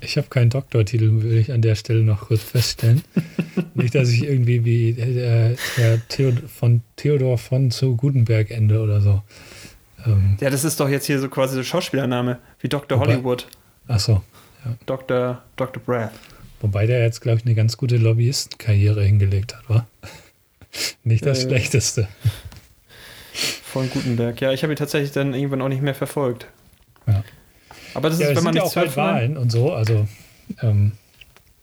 [0.00, 3.02] Ich habe keinen Doktortitel, will ich an der Stelle noch kurz feststellen.
[3.74, 9.00] Nicht, dass ich irgendwie wie äh, der Theod von Theodor von zu Gutenberg ende oder
[9.00, 9.22] so.
[10.04, 12.98] Ähm, ja, das ist doch jetzt hier so quasi der Schauspielername, wie Dr.
[12.98, 13.46] Wobei, Hollywood.
[13.88, 14.22] Achso.
[14.64, 14.76] Ja.
[14.86, 15.42] Dr.
[15.56, 15.82] Dr.
[15.82, 16.12] Breath.
[16.60, 19.86] Wobei der jetzt, glaube ich, eine ganz gute Lobbyistenkarriere hingelegt hat, wa?
[21.04, 22.08] Nicht das äh, Schlechteste.
[23.64, 24.40] Von Gutenberg.
[24.40, 26.46] Ja, ich habe ihn tatsächlich dann irgendwann auch nicht mehr verfolgt.
[27.06, 27.22] Ja.
[27.94, 30.06] Aber das ja, ist, wenn man nicht ja auch halt Wahlen und so, also
[30.62, 30.92] ähm,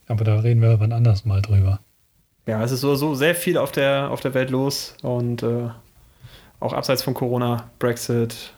[0.06, 1.80] aber da reden wir wann anders mal drüber.
[2.46, 5.68] Ja, es ist so, so sehr viel auf der, auf der Welt los und äh,
[6.60, 8.52] auch abseits von Corona, Brexit.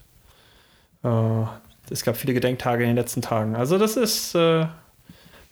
[1.05, 1.43] Äh,
[1.91, 3.55] es gab viele Gedenktage in den letzten Tagen.
[3.55, 4.67] Also das ist, äh,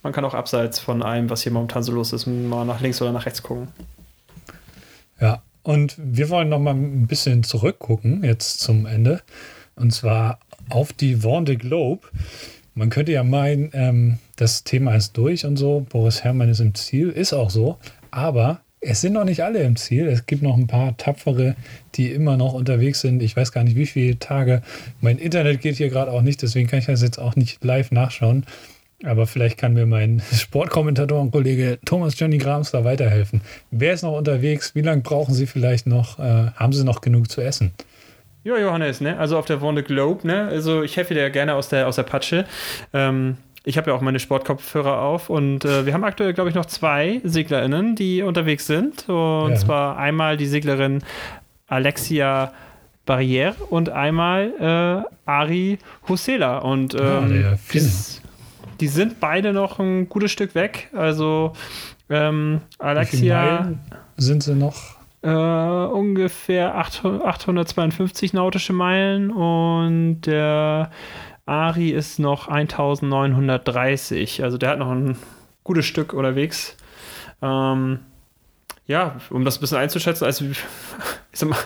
[0.04, 3.02] man kann auch abseits von allem, was hier momentan so los ist, mal nach links
[3.02, 3.68] oder nach rechts gucken.
[5.20, 9.22] Ja, und wir wollen noch mal ein bisschen zurückgucken jetzt zum Ende.
[9.74, 10.38] Und zwar
[10.68, 12.06] auf die Vendée Globe.
[12.74, 15.86] Man könnte ja meinen, ähm, das Thema ist durch und so.
[15.88, 17.78] Boris Herrmann ist im Ziel, ist auch so.
[18.10, 20.06] Aber es sind noch nicht alle im Ziel.
[20.08, 21.56] Es gibt noch ein paar Tapfere,
[21.94, 23.22] die immer noch unterwegs sind.
[23.22, 24.60] Ich weiß gar nicht, wie viele Tage.
[25.00, 27.90] Mein Internet geht hier gerade auch nicht, deswegen kann ich das jetzt auch nicht live
[27.90, 28.44] nachschauen.
[29.04, 33.42] Aber vielleicht kann mir mein Sportkommentator und Kollege Thomas Johnny Grams da weiterhelfen.
[33.70, 34.74] Wer ist noch unterwegs?
[34.74, 36.18] Wie lange brauchen Sie vielleicht noch?
[36.18, 37.72] Äh, haben Sie noch genug zu essen?
[38.44, 39.18] Ja, Johannes, ne?
[39.18, 40.48] Also auf der Vendée Globe, ne?
[40.48, 42.44] Also ich helfe dir gerne aus der, aus der Patsche.
[42.92, 46.54] Ähm, ich habe ja auch meine Sportkopfhörer auf und äh, wir haben aktuell, glaube ich,
[46.54, 49.08] noch zwei SeglerInnen, die unterwegs sind.
[49.08, 49.56] Und ja.
[49.56, 51.02] zwar einmal die Seglerin
[51.66, 52.52] Alexia
[53.06, 55.78] Barriere und einmal äh, Ari
[56.08, 56.58] Husela.
[56.58, 57.80] Und ah, ähm, ah, die,
[58.80, 60.88] die, sind beide noch ein gutes Stück weg.
[60.92, 61.52] Also
[62.08, 63.72] ähm, Alexia.
[64.16, 64.76] sind sie noch?
[65.22, 70.90] Äh, ungefähr 800, 852 nautische Meilen und der
[71.46, 74.42] Ari ist noch 1930.
[74.42, 75.16] Also der hat noch ein
[75.62, 76.76] gutes Stück unterwegs.
[77.40, 78.00] Ähm,
[78.86, 80.50] ja, um das ein bisschen einzuschätzen, als wir
[81.32, 81.58] ich sag mal,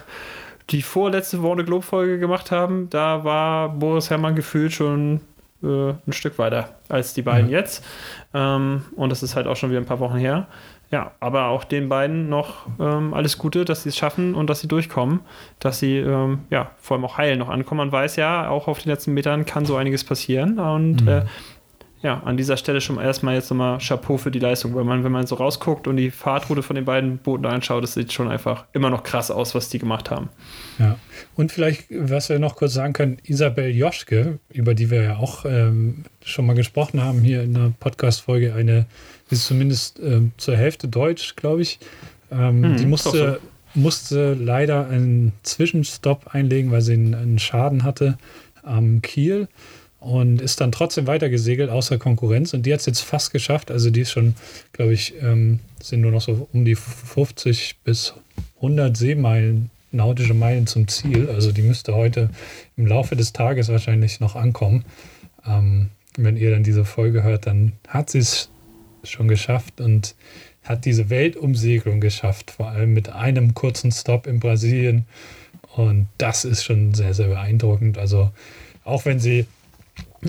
[0.70, 5.20] die vorletzte Worte Globe Folge gemacht haben, da war Boris Herrmann gefühlt schon
[5.62, 7.52] äh, ein Stück weiter als die beiden mhm.
[7.52, 7.84] jetzt.
[8.34, 10.46] Ähm, und das ist halt auch schon wieder ein paar Wochen her.
[10.90, 14.60] ja, aber auch den beiden noch ähm, alles Gute, dass sie es schaffen und dass
[14.60, 15.20] sie durchkommen,
[15.58, 17.78] dass sie ähm, ja vor allem auch heil noch ankommen.
[17.78, 21.08] Man weiß ja, auch auf den letzten Metern kann so einiges passieren und mhm.
[21.08, 21.22] äh,
[22.00, 25.10] ja, an dieser Stelle schon erstmal jetzt nochmal Chapeau für die Leistung, weil man, wenn
[25.10, 28.66] man so rausguckt und die Fahrtroute von den beiden Booten anschaut, das sieht schon einfach
[28.72, 30.28] immer noch krass aus, was die gemacht haben.
[30.78, 30.96] Ja,
[31.34, 35.44] und vielleicht, was wir noch kurz sagen können, Isabel Joschke, über die wir ja auch
[35.44, 38.86] ähm, schon mal gesprochen haben hier in der Podcast-Folge, eine,
[39.30, 41.80] ist zumindest ähm, zur Hälfte Deutsch, glaube ich.
[42.30, 43.40] Ähm, hm, die musste,
[43.74, 43.80] so.
[43.80, 48.18] musste leider einen Zwischenstopp einlegen, weil sie einen, einen Schaden hatte
[48.62, 49.48] am Kiel
[50.00, 52.54] und ist dann trotzdem weitergesegelt außer Konkurrenz.
[52.54, 53.70] Und die hat es jetzt fast geschafft.
[53.70, 54.34] Also die ist schon,
[54.72, 58.14] glaube ich, ähm, sind nur noch so um die 50 bis
[58.56, 61.28] 100 Seemeilen, nautische Meilen zum Ziel.
[61.28, 62.30] Also die müsste heute
[62.76, 64.84] im Laufe des Tages wahrscheinlich noch ankommen.
[65.46, 68.50] Ähm, wenn ihr dann diese Folge hört, dann hat sie es
[69.04, 70.14] schon geschafft und
[70.64, 75.06] hat diese Weltumsegelung geschafft, vor allem mit einem kurzen Stop in Brasilien.
[75.74, 77.98] Und das ist schon sehr, sehr beeindruckend.
[77.98, 78.30] Also
[78.84, 79.46] auch wenn sie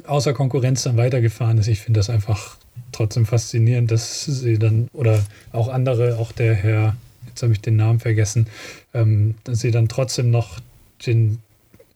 [0.05, 1.67] außer Konkurrenz dann weitergefahren ist.
[1.67, 2.57] Ich finde das einfach
[2.91, 6.95] trotzdem faszinierend, dass sie dann, oder auch andere, auch der Herr,
[7.27, 8.47] jetzt habe ich den Namen vergessen,
[8.93, 10.59] ähm, dass sie dann trotzdem noch
[11.05, 11.39] den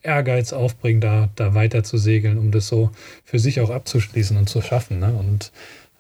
[0.01, 2.91] Ehrgeiz aufbringen, da, da weiter zu segeln, um das so
[3.23, 4.99] für sich auch abzuschließen und zu schaffen.
[4.99, 5.13] Ne?
[5.13, 5.51] Und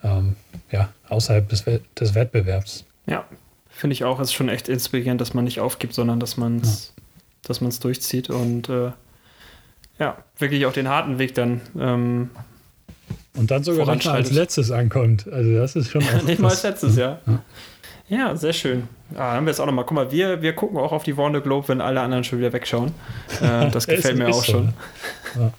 [0.03, 0.35] ähm,
[0.71, 1.63] ja, außerhalb des,
[1.99, 2.85] des Wettbewerbs.
[3.05, 3.25] Ja,
[3.69, 6.57] finde ich auch, es ist schon echt inspirierend, dass man nicht aufgibt, sondern dass man
[6.57, 7.03] es ja.
[7.43, 8.91] dass man's durchzieht und äh,
[9.99, 11.61] ja, wirklich auch den harten Weg dann.
[11.79, 12.29] Ähm,
[13.35, 15.27] und dann sogar als letztes ankommt.
[15.31, 16.03] Also das ist schon.
[16.25, 17.19] Nicht mal als letztes, ja.
[17.25, 17.43] ja.
[18.09, 18.89] Ja, sehr schön.
[19.15, 19.85] Ah, haben wir es auch nochmal.
[19.85, 22.51] Guck mal, wir, wir gucken auch auf die Warner Globe, wenn alle anderen schon wieder
[22.51, 22.91] wegschauen.
[23.41, 24.73] Äh, das gefällt mir auch schon.
[25.35, 25.51] Ja.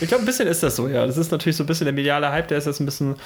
[0.00, 1.06] Ich glaube, ein bisschen ist das so, ja.
[1.06, 3.16] Das ist natürlich so ein bisschen der mediale Hype, der ist jetzt ein bisschen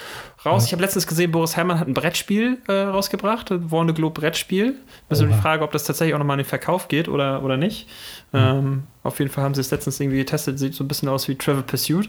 [0.44, 0.62] raus.
[0.62, 0.66] Ja.
[0.66, 4.74] Ich habe letztens gesehen, Boris Herrmann hat ein Brettspiel äh, rausgebracht, ein Warner Globe Brettspiel.
[5.08, 7.88] Also die Frage, ob das tatsächlich auch nochmal in den Verkauf geht oder, oder nicht.
[8.32, 8.38] Mhm.
[8.38, 11.28] Ähm, auf jeden Fall haben sie es letztens irgendwie getestet, sieht so ein bisschen aus
[11.28, 12.08] wie Travel Pursuit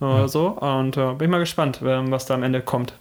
[0.00, 0.28] oder ja.
[0.28, 0.48] so.
[0.48, 2.94] Und äh, bin mal gespannt, ähm, was da am Ende kommt.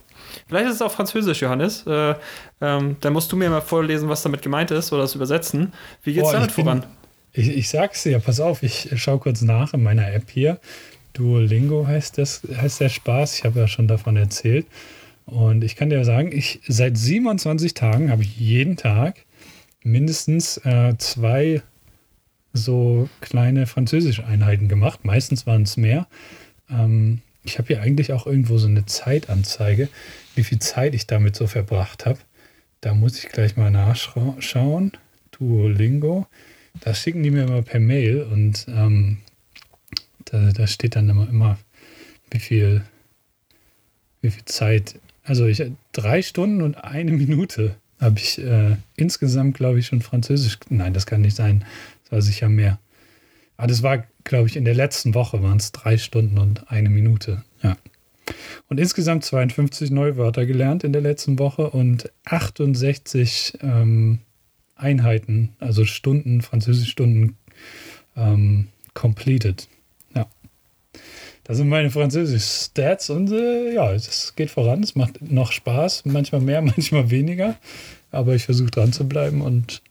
[0.47, 1.85] Vielleicht ist es auch Französisch, Johannes.
[1.87, 2.15] Äh,
[2.61, 5.73] ähm, dann musst du mir mal vorlesen, was damit gemeint ist oder das übersetzen.
[6.03, 6.85] Wie geht es damit bin, voran?
[7.31, 10.59] Ich, ich sag's dir, pass auf, ich schaue kurz nach in meiner App hier.
[11.13, 13.37] Duolingo heißt, das, heißt der Spaß.
[13.37, 14.65] Ich habe ja schon davon erzählt.
[15.25, 19.25] Und ich kann dir sagen, ich seit 27 Tagen habe ich jeden Tag
[19.83, 21.61] mindestens äh, zwei
[22.51, 25.05] so kleine französische Einheiten gemacht.
[25.05, 26.07] Meistens waren es mehr.
[26.69, 29.89] Ähm, ich habe hier eigentlich auch irgendwo so eine Zeitanzeige,
[30.35, 32.19] wie viel Zeit ich damit so verbracht habe.
[32.81, 34.91] Da muss ich gleich mal nachschauen.
[35.31, 36.27] Duolingo.
[36.79, 39.19] Das schicken die mir immer per Mail und ähm,
[40.25, 41.57] da, da, steht dann immer, immer,
[42.31, 42.83] wie viel,
[44.21, 44.99] wie viel Zeit.
[45.23, 50.57] Also ich drei Stunden und eine Minute habe ich äh, insgesamt, glaube ich, schon Französisch.
[50.69, 51.63] Nein, das kann nicht sein.
[52.03, 52.79] Das war sicher mehr.
[53.63, 56.89] Aber das war, glaube ich, in der letzten Woche waren es drei Stunden und eine
[56.89, 57.45] Minute.
[57.61, 57.77] Ja.
[58.67, 64.19] Und insgesamt 52 neue Wörter gelernt in der letzten Woche und 68 ähm,
[64.75, 67.37] Einheiten, also Stunden, Französischstunden
[68.17, 69.69] ähm, completed.
[70.13, 70.27] Ja.
[71.45, 74.83] Das sind meine französischen Stats und äh, ja, es geht voran.
[74.83, 77.55] Es macht noch Spaß, manchmal mehr, manchmal weniger.
[78.11, 79.81] Aber ich versuche dran zu bleiben und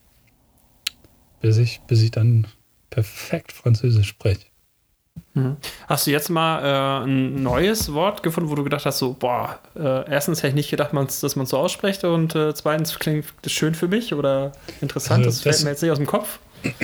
[1.40, 2.46] bis ich, bis ich dann
[2.92, 4.46] perfekt Französisch spreche.
[5.34, 5.56] Mhm.
[5.88, 9.58] Hast du jetzt mal äh, ein neues Wort gefunden, wo du gedacht hast, so, boah,
[9.74, 13.26] äh, erstens hätte ich nicht gedacht, dass man es so ausspricht und äh, zweitens klingt
[13.40, 16.06] das schön für mich oder interessant, also das, das fällt mir jetzt nicht aus dem
[16.06, 16.38] Kopf.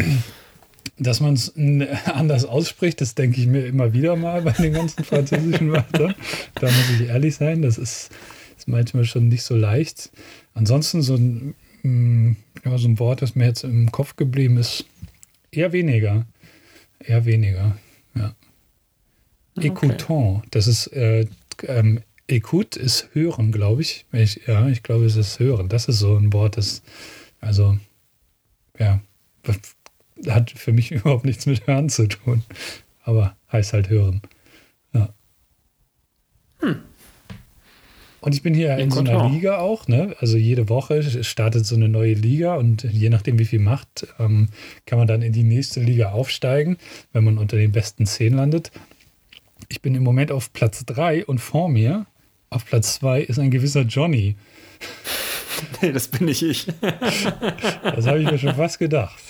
[1.01, 1.53] Dass man es
[2.07, 6.15] anders ausspricht, das denke ich mir immer wieder mal bei den ganzen französischen Wörtern.
[6.57, 8.11] Da muss ich ehrlich sein, das ist,
[8.57, 10.11] ist manchmal schon nicht so leicht.
[10.55, 14.87] Ansonsten so ein, mm, ja, so ein Wort, das mir jetzt im Kopf geblieben ist,
[15.51, 16.27] eher weniger.
[17.01, 17.79] Eher weniger.
[19.61, 21.27] Écoutant, das ist, äh,
[21.65, 24.07] ähm, Écoute ist hören, glaube ich.
[24.13, 24.47] ich.
[24.47, 25.69] Ja, ich glaube, es ist hören.
[25.69, 26.83] Das ist so ein Wort, das,
[27.41, 27.79] also,
[28.79, 29.01] ja,
[30.29, 32.43] hat für mich überhaupt nichts mit hören zu tun.
[33.03, 34.21] Aber heißt halt hören.
[34.93, 35.15] Ja.
[36.59, 36.83] Hm.
[38.21, 40.17] Und ich bin hier in so einer Liga auch, ne?
[40.19, 44.49] Also jede Woche startet so eine neue Liga und je nachdem, wie viel macht, ähm,
[44.87, 46.79] kann man dann in die nächste Liga aufsteigen,
[47.13, 48.73] wenn man unter den besten zehn landet.
[49.69, 52.07] Ich bin im Moment auf Platz 3 und vor mir
[52.51, 54.37] auf Platz 2 ist ein gewisser Johnny.
[55.83, 56.69] Nee, das bin nicht ich.
[57.83, 59.21] das habe ich mir schon fast gedacht.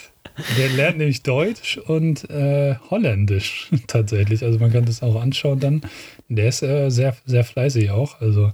[0.57, 4.45] Der lernt nämlich Deutsch und äh, Holländisch tatsächlich.
[4.45, 5.83] Also man kann das auch anschauen dann.
[6.29, 8.21] Der ist äh, sehr, sehr fleißig auch.
[8.21, 8.53] Also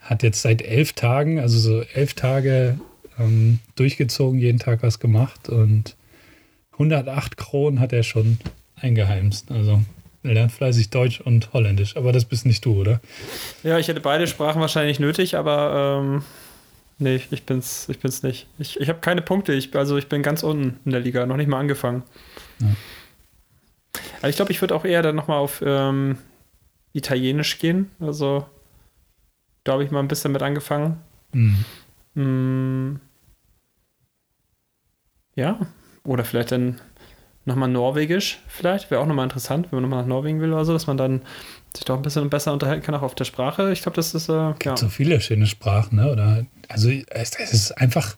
[0.00, 2.78] hat jetzt seit elf Tagen, also so elf Tage
[3.18, 5.96] ähm, durchgezogen, jeden Tag was gemacht und
[6.72, 8.38] 108 Kronen hat er schon
[8.80, 9.50] eingeheimst.
[9.50, 9.82] Also
[10.22, 13.00] er lernt fleißig Deutsch und Holländisch, aber das bist nicht du, oder?
[13.62, 16.22] Ja, ich hätte beide Sprachen wahrscheinlich nötig, aber ähm,
[16.98, 18.46] nee, ich bin's, ich bin's nicht.
[18.58, 21.36] Ich, ich habe keine Punkte, ich, also ich bin ganz unten in der Liga, noch
[21.36, 22.02] nicht mal angefangen.
[22.60, 22.68] Ja.
[24.18, 26.18] Aber ich glaube, ich würde auch eher dann nochmal auf ähm,
[26.92, 27.90] Italienisch gehen.
[28.00, 28.46] Also
[29.64, 31.00] da habe ich mal ein bisschen mit angefangen.
[31.32, 31.64] Mhm.
[32.14, 33.00] Mm.
[35.34, 35.60] Ja,
[36.04, 36.80] oder vielleicht dann
[37.44, 38.90] nochmal Norwegisch, vielleicht.
[38.90, 41.22] Wäre auch nochmal interessant, wenn man nochmal nach Norwegen will oder so, dass man dann
[41.76, 43.72] sich doch ein bisschen besser unterhalten kann, auch auf der Sprache.
[43.72, 44.28] Ich glaube, das ist.
[44.28, 44.76] Äh, Gibt ja.
[44.76, 46.10] so viele schöne Sprachen, ne?
[46.10, 48.16] Oder, also, es, es, ist einfach,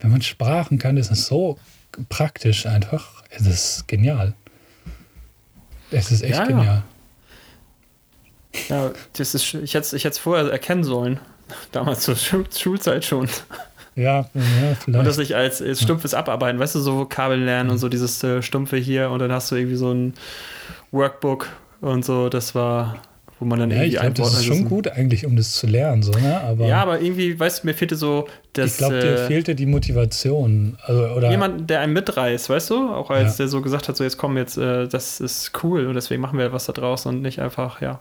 [0.00, 1.58] wenn man Sprachen kann, ist es so
[2.08, 3.22] praktisch einfach.
[3.30, 4.34] Es ist genial.
[5.90, 6.82] Es ist echt ja, genial.
[8.68, 8.76] Ja.
[8.76, 11.20] ja, das ist, ich hätte es vorher erkennen sollen.
[11.72, 13.28] Damals zur Schulzeit schon.
[13.96, 14.86] Ja, ja, vielleicht.
[14.86, 18.22] Und das nicht als, als stumpfes Abarbeiten, weißt du, so Vokabeln lernen und so dieses
[18.22, 20.14] äh, Stumpfe hier und dann hast du irgendwie so ein
[20.92, 21.48] Workbook
[21.80, 22.96] und so, das war,
[23.38, 25.66] wo man dann ja, irgendwie ich glaub, Das ist schon gut eigentlich, um das zu
[25.66, 26.40] lernen, so, ne?
[26.40, 28.72] Aber ja, aber irgendwie, weißt du, mir fehlte so das.
[28.72, 30.76] Ich glaube, dir äh, fehlte die Motivation.
[30.82, 32.90] Also, oder jemand, der einen mitreißt, weißt du?
[32.92, 33.44] Auch als ja.
[33.44, 36.38] der so gesagt hat, so jetzt komm, jetzt, äh, das ist cool und deswegen machen
[36.38, 38.00] wir was da draußen und nicht einfach, ja.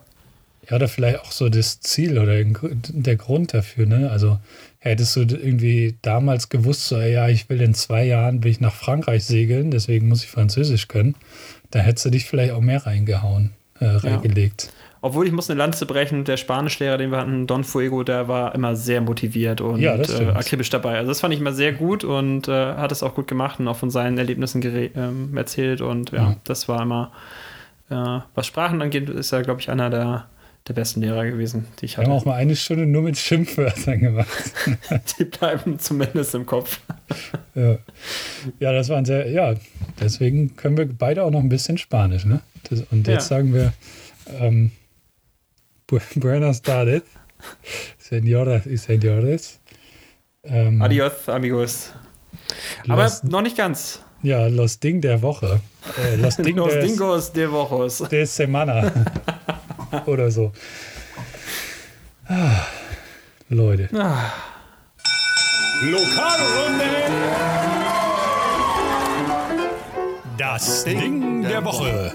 [0.70, 4.12] Ja, oder vielleicht auch so das Ziel oder der Grund dafür, ne?
[4.12, 4.40] Also
[4.80, 8.74] hättest du irgendwie damals gewusst, so, ja, ich will in zwei Jahren will ich nach
[8.74, 11.16] Frankreich segeln, deswegen muss ich Französisch können,
[11.72, 14.64] da hättest du dich vielleicht auch mehr reingehauen, äh, reingelegt.
[14.64, 14.72] Ja.
[15.02, 18.54] Obwohl ich muss eine Lanze brechen, der Spanischlehrer, den wir hatten, Don Fuego, der war
[18.54, 20.98] immer sehr motiviert und ja, äh, akribisch dabei.
[20.98, 23.68] Also das fand ich immer sehr gut und äh, hat es auch gut gemacht und
[23.70, 24.62] auch von seinen Erlebnissen
[24.96, 27.12] ähm, erzählt und ja, ja, das war immer,
[27.90, 30.26] äh, was Sprachen angeht, ist er, glaube ich, einer der
[30.68, 32.08] der besten Lehrer gewesen, die ich hatte.
[32.08, 34.54] Wir haben auch mal eine Stunde nur mit Schimpfwörtern gemacht.
[35.20, 36.80] die bleiben zumindest im Kopf.
[37.56, 37.78] ja.
[38.60, 39.56] ja, das waren sehr, ja,
[40.00, 42.42] deswegen können wir beide auch noch ein bisschen Spanisch, ne?
[42.70, 43.38] Das, und jetzt ja.
[43.38, 43.74] sagen wir
[44.40, 44.72] ähm,
[45.88, 47.04] Buenas tardes,
[47.98, 49.60] Señoras y Señores.
[50.44, 51.94] Ähm, Adios, amigos.
[52.88, 54.02] Aber los, noch nicht ganz.
[54.22, 55.62] Ja, Los Ding der Woche.
[55.98, 58.00] Äh, los, Ding los des, Dingos de Wochos.
[58.10, 58.92] De Semana.
[60.06, 60.52] Oder so.
[62.28, 62.66] Ah,
[63.50, 63.90] Leute.
[63.94, 64.32] Ah.
[65.82, 66.86] Lokalrunde.
[70.38, 72.14] Das Ding der Woche.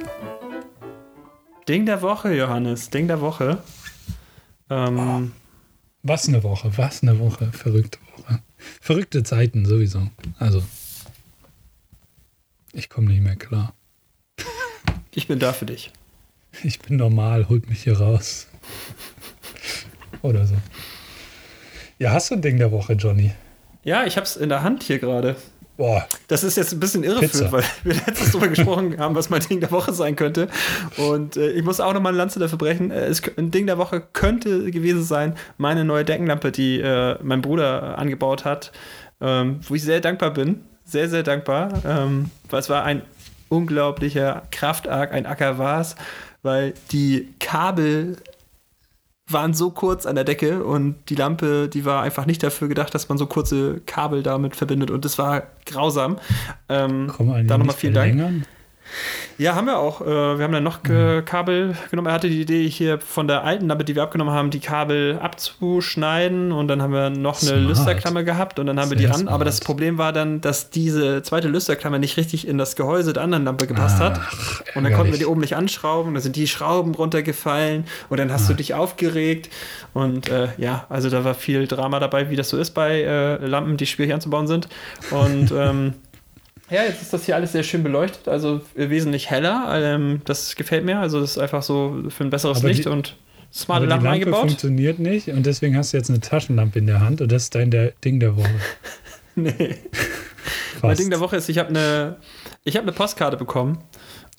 [1.68, 2.90] Ding der Woche, Johannes.
[2.90, 3.58] Ding der Woche.
[4.70, 5.22] Ähm, oh,
[6.02, 7.50] was eine Woche, was eine Woche.
[7.52, 8.40] Verrückte Woche.
[8.80, 10.08] Verrückte Zeiten sowieso.
[10.38, 10.62] Also,
[12.72, 13.74] ich komme nicht mehr klar.
[15.12, 15.92] Ich bin da für dich.
[16.62, 18.46] Ich bin normal, holt mich hier raus.
[20.22, 20.54] Oder so.
[21.98, 23.32] Ja, hast du ein Ding der Woche, Johnny?
[23.82, 25.36] Ja, ich hab's in der Hand hier gerade.
[25.76, 26.06] Boah.
[26.28, 29.60] Das ist jetzt ein bisschen irreführend, weil wir letztens darüber gesprochen haben, was mein Ding
[29.60, 30.48] der Woche sein könnte.
[30.96, 32.90] Und äh, ich muss auch nochmal eine Lanze dafür brechen.
[32.90, 37.42] Äh, es, ein Ding der Woche könnte gewesen sein, meine neue Deckenlampe, die äh, mein
[37.42, 38.70] Bruder angebaut hat,
[39.20, 40.60] ähm, wo ich sehr dankbar bin.
[40.84, 41.82] Sehr, sehr dankbar.
[41.84, 43.02] Ähm, weil es war ein
[43.48, 45.96] unglaublicher Kraftarg, ein Acker war es
[46.44, 48.16] weil die Kabel
[49.26, 52.94] waren so kurz an der Decke und die Lampe, die war einfach nicht dafür gedacht,
[52.94, 56.18] dass man so kurze Kabel damit verbindet und das war grausam.
[56.68, 57.10] Ähm,
[57.46, 58.44] da nochmal vielen Dank.
[59.36, 60.00] Ja, haben wir auch.
[60.00, 61.24] Äh, wir haben dann noch mhm.
[61.24, 62.08] Kabel genommen.
[62.08, 65.18] Er hatte die Idee, hier von der alten Lampe, die wir abgenommen haben, die Kabel
[65.20, 66.52] abzuschneiden.
[66.52, 67.62] Und dann haben wir noch eine smart.
[67.62, 69.28] Lüsterklammer gehabt und dann haben Sehr wir die ran.
[69.28, 73.22] Aber das Problem war dann, dass diese zweite Lüsterklammer nicht richtig in das Gehäuse der
[73.22, 74.20] anderen Lampe gepasst Ach, hat.
[74.74, 76.14] Und dann konnten wir die oben nicht anschrauben.
[76.14, 77.84] Dann sind die Schrauben runtergefallen.
[78.08, 78.48] Und dann hast Ach.
[78.48, 79.50] du dich aufgeregt.
[79.92, 83.44] Und äh, ja, also da war viel Drama dabei, wie das so ist bei äh,
[83.44, 84.68] Lampen, die schwierig anzubauen sind.
[85.10, 85.94] Und ähm,
[86.70, 89.68] ja, jetzt ist das hier alles sehr schön beleuchtet, also wesentlich heller.
[89.74, 90.98] Ähm, das gefällt mir.
[90.98, 93.16] Also das ist einfach so für ein besseres aber Licht die, und
[93.52, 94.40] smarte Lampen Lampe eingebaut.
[94.40, 97.54] funktioniert nicht und deswegen hast du jetzt eine Taschenlampe in der Hand und das ist
[97.54, 98.50] dein der Ding der Woche.
[99.34, 99.76] nee.
[100.82, 102.16] mein Ding der Woche ist, ich habe eine,
[102.64, 103.78] ich habe eine Postkarte bekommen.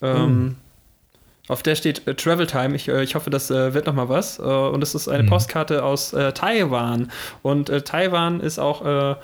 [0.01, 1.53] Ähm, oh.
[1.53, 2.76] Auf der steht äh, Travel Time.
[2.76, 4.39] Ich, äh, ich hoffe, das äh, wird noch mal was.
[4.39, 5.28] Äh, und es ist eine mhm.
[5.28, 7.11] Postkarte aus äh, Taiwan.
[7.43, 9.17] Und äh, Taiwan ist auch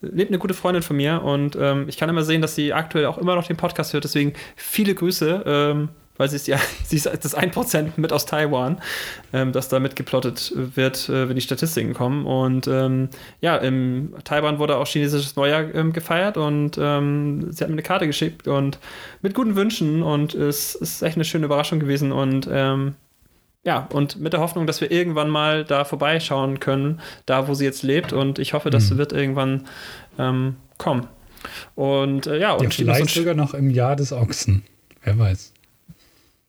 [0.00, 3.06] lebt eine gute Freundin von mir und ähm, ich kann immer sehen, dass sie aktuell
[3.06, 4.04] auch immer noch den Podcast hört.
[4.04, 5.88] Deswegen viele Grüße, ähm,
[6.18, 8.80] weil sie ist ja sie ist das 1% mit aus Taiwan,
[9.32, 12.26] ähm, das da mitgeplottet wird, äh, wenn die Statistiken kommen.
[12.26, 13.08] Und ähm,
[13.40, 17.82] ja, in Taiwan wurde auch chinesisches Neujahr ähm, gefeiert und ähm, sie hat mir eine
[17.82, 18.78] Karte geschickt und
[19.22, 22.48] mit guten Wünschen und es ist echt eine schöne Überraschung gewesen und
[23.66, 27.64] ja, und mit der Hoffnung, dass wir irgendwann mal da vorbeischauen können, da wo sie
[27.64, 28.12] jetzt lebt.
[28.12, 28.98] Und ich hoffe, das mhm.
[28.98, 29.64] wird irgendwann
[30.20, 31.08] ähm, kommen.
[31.74, 34.62] Und äh, ja, und ja, vielleicht sogar noch im Jahr des Ochsen.
[35.02, 35.52] Wer weiß.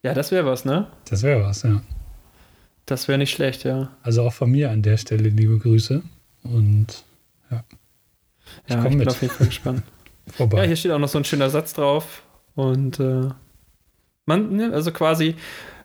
[0.04, 0.88] Ja, das wäre was, ne?
[1.10, 1.82] Das wäre was, ja.
[2.86, 3.90] Das wäre nicht schlecht, ja.
[4.04, 6.04] Also auch von mir an der Stelle liebe Grüße.
[6.44, 7.04] Und
[7.50, 7.64] ja.
[8.68, 9.08] Ich ja, ich bin mit.
[9.10, 9.82] auf jeden Fall gespannt.
[10.28, 10.60] Vorbei.
[10.60, 12.22] Ja, hier steht auch noch so ein schöner Satz drauf.
[12.54, 13.30] Und äh,
[14.28, 15.36] man, ne, also quasi,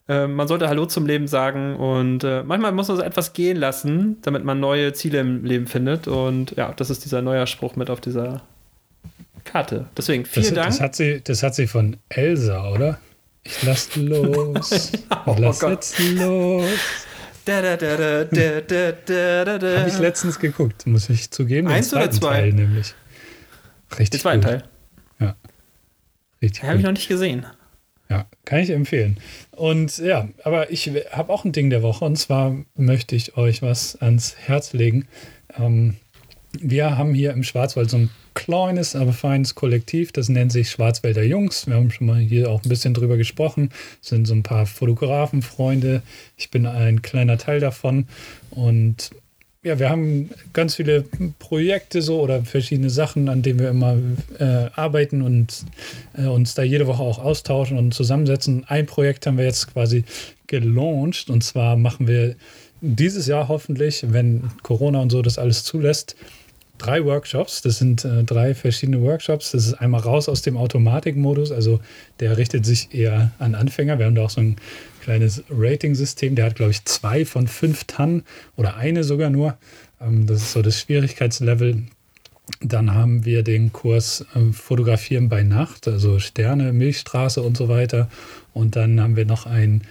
[0.09, 3.57] äh, man sollte Hallo zum Leben sagen und äh, manchmal muss man so etwas gehen
[3.57, 6.09] lassen, damit man neue Ziele im Leben findet.
[6.09, 8.43] Und ja, das ist dieser neue Spruch mit auf dieser
[9.45, 9.87] Karte.
[9.97, 10.69] Deswegen vielen das, Dank.
[10.69, 12.99] Das hat, sie, das hat sie von Elsa, oder?
[13.45, 14.93] Ich lass los.
[15.27, 16.65] oh, lass oh jetzt los.
[17.47, 18.25] Habe
[19.89, 21.69] ich letztens geguckt, muss ich zugeben.
[21.69, 22.41] Eins oder zwei?
[22.41, 22.95] Teil nämlich.
[23.91, 24.11] Richtig.
[24.11, 24.51] Den zweiten gut.
[24.51, 24.63] Teil.
[25.19, 25.37] Ja.
[26.41, 26.63] Richtig.
[26.63, 27.47] Habe ich noch nicht gesehen.
[28.09, 29.17] Ja, kann ich empfehlen.
[29.53, 33.63] Und ja, aber ich habe auch ein Ding der Woche und zwar möchte ich euch
[33.63, 35.07] was ans Herz legen.
[35.59, 35.97] Ähm,
[36.61, 41.23] wir haben hier im Schwarzwald so ein kleines, aber feines Kollektiv, das nennt sich Schwarzwälder
[41.23, 41.67] Jungs.
[41.67, 43.71] Wir haben schon mal hier auch ein bisschen drüber gesprochen.
[44.03, 46.03] Es sind so ein paar Fotografenfreunde.
[46.37, 48.07] Ich bin ein kleiner Teil davon
[48.51, 49.11] und
[49.65, 51.05] ja, wir haben ganz viele
[51.39, 53.97] Projekte so oder verschiedene Sachen, an denen wir immer
[54.39, 55.65] äh, arbeiten und
[56.15, 58.65] äh, uns da jede Woche auch austauschen und zusammensetzen.
[58.67, 60.05] Ein Projekt haben wir jetzt quasi
[60.49, 62.35] gelauncht und zwar machen wir
[62.81, 66.17] dieses Jahr hoffentlich, wenn Corona und so das alles zulässt,
[66.79, 67.63] drei Workshops.
[67.63, 69.53] Das sind äh, drei verschiedene Workshops.
[69.53, 71.79] Das ist einmal raus aus dem Automatikmodus, also
[72.19, 74.01] der richtet sich eher an Anfänger.
[74.01, 74.57] Wir haben da auch so ein
[75.03, 76.35] kleines Rating-System.
[76.35, 78.23] Der hat, glaube ich, zwei von fünf Tonnen
[78.57, 79.59] oder eine sogar nur.
[80.01, 81.83] Ähm, das ist so das Schwierigkeitslevel.
[82.61, 88.09] Dann haben wir den Kurs äh, Fotografieren bei Nacht, also Sterne, Milchstraße und so weiter.
[88.55, 89.83] Und dann haben wir noch ein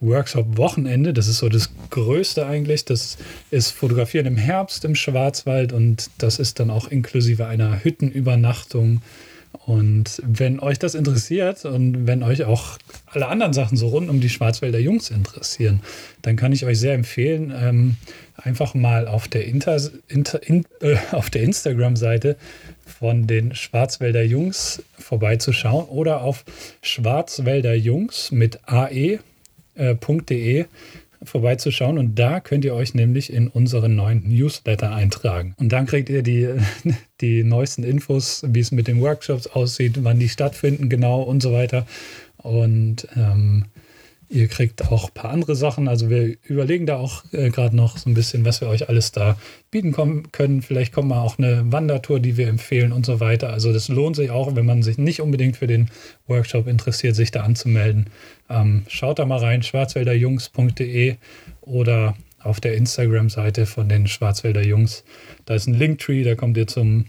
[0.00, 1.12] Workshop-Wochenende.
[1.12, 2.84] Das ist so das Größte eigentlich.
[2.84, 3.18] Das
[3.50, 9.02] ist Fotografieren im Herbst im Schwarzwald und das ist dann auch inklusive einer Hüttenübernachtung
[9.68, 14.18] und wenn euch das interessiert und wenn euch auch alle anderen Sachen so rund um
[14.18, 15.80] die Schwarzwälder Jungs interessieren,
[16.22, 17.96] dann kann ich euch sehr empfehlen, ähm,
[18.36, 20.96] einfach mal auf der, Inter, Inter, in, äh,
[21.34, 22.38] der Instagram-Seite
[22.86, 26.46] von den Schwarzwälder Jungs vorbeizuschauen oder auf
[26.80, 29.10] schwarzwälderjungs mit ae.de
[29.74, 30.64] äh,
[31.22, 35.54] vorbeizuschauen und da könnt ihr euch nämlich in unseren neuen Newsletter eintragen.
[35.58, 36.48] Und dann kriegt ihr die,
[37.20, 41.52] die neuesten Infos, wie es mit den Workshops aussieht, wann die stattfinden genau und so
[41.52, 41.86] weiter.
[42.38, 43.64] Und ähm,
[44.28, 45.88] ihr kriegt auch ein paar andere Sachen.
[45.88, 49.12] Also wir überlegen da auch äh, gerade noch so ein bisschen, was wir euch alles
[49.12, 49.38] da
[49.70, 49.92] bieten
[50.32, 50.62] können.
[50.62, 53.50] Vielleicht kommt mal auch eine Wandertour, die wir empfehlen und so weiter.
[53.50, 55.90] Also das lohnt sich auch, wenn man sich nicht unbedingt für den
[56.26, 58.06] Workshop interessiert, sich da anzumelden.
[58.50, 61.16] Ähm, schaut da mal rein, schwarzwälderjungs.de
[61.62, 65.04] oder auf der Instagram-Seite von den Schwarzwälder Jungs.
[65.46, 67.06] Da ist ein Linktree, da kommt ihr zum,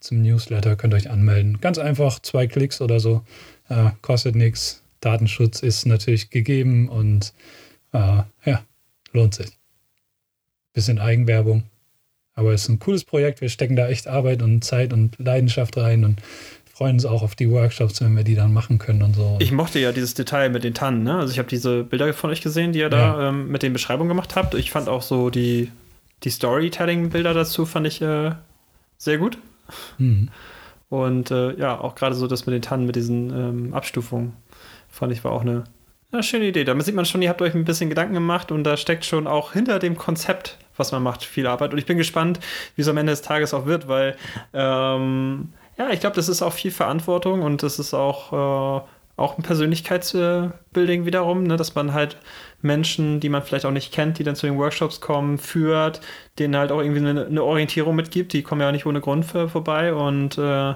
[0.00, 1.60] zum Newsletter, könnt euch anmelden.
[1.60, 3.22] Ganz einfach, zwei Klicks oder so,
[3.68, 4.83] äh, kostet nichts.
[5.04, 7.32] Datenschutz ist natürlich gegeben und
[7.92, 8.62] äh, ja,
[9.12, 9.48] lohnt sich.
[10.72, 11.64] Bisschen Eigenwerbung,
[12.34, 13.40] aber es ist ein cooles Projekt.
[13.40, 16.20] Wir stecken da echt Arbeit und Zeit und Leidenschaft rein und
[16.74, 19.36] freuen uns auch auf die Workshops, wenn wir die dann machen können und so.
[19.38, 21.04] Ich mochte ja dieses Detail mit den Tannen.
[21.04, 21.16] Ne?
[21.16, 23.28] Also ich habe diese Bilder von euch gesehen, die ihr da ja.
[23.28, 24.54] ähm, mit den Beschreibungen gemacht habt.
[24.54, 25.70] Ich fand auch so die,
[26.24, 28.32] die Storytelling-Bilder dazu fand ich äh,
[28.98, 29.38] sehr gut.
[29.98, 30.30] Mhm.
[30.88, 34.32] Und äh, ja, auch gerade so das mit den Tannen, mit diesen ähm, Abstufungen,
[34.94, 35.64] fand ich war auch eine,
[36.12, 36.64] eine schöne Idee.
[36.64, 39.26] Damit sieht man schon, ihr habt euch ein bisschen Gedanken gemacht und da steckt schon
[39.26, 41.72] auch hinter dem Konzept, was man macht, viel Arbeit.
[41.72, 42.40] Und ich bin gespannt,
[42.76, 44.16] wie es am Ende des Tages auch wird, weil
[44.52, 48.86] ähm, ja, ich glaube, das ist auch viel Verantwortung und das ist auch, äh,
[49.16, 51.56] auch ein Persönlichkeitsbuilding wiederum, ne?
[51.56, 52.16] dass man halt
[52.62, 56.00] Menschen, die man vielleicht auch nicht kennt, die dann zu den Workshops kommen, führt,
[56.38, 58.32] denen halt auch irgendwie eine, eine Orientierung mitgibt.
[58.32, 60.74] Die kommen ja auch nicht ohne Grund für, vorbei und äh,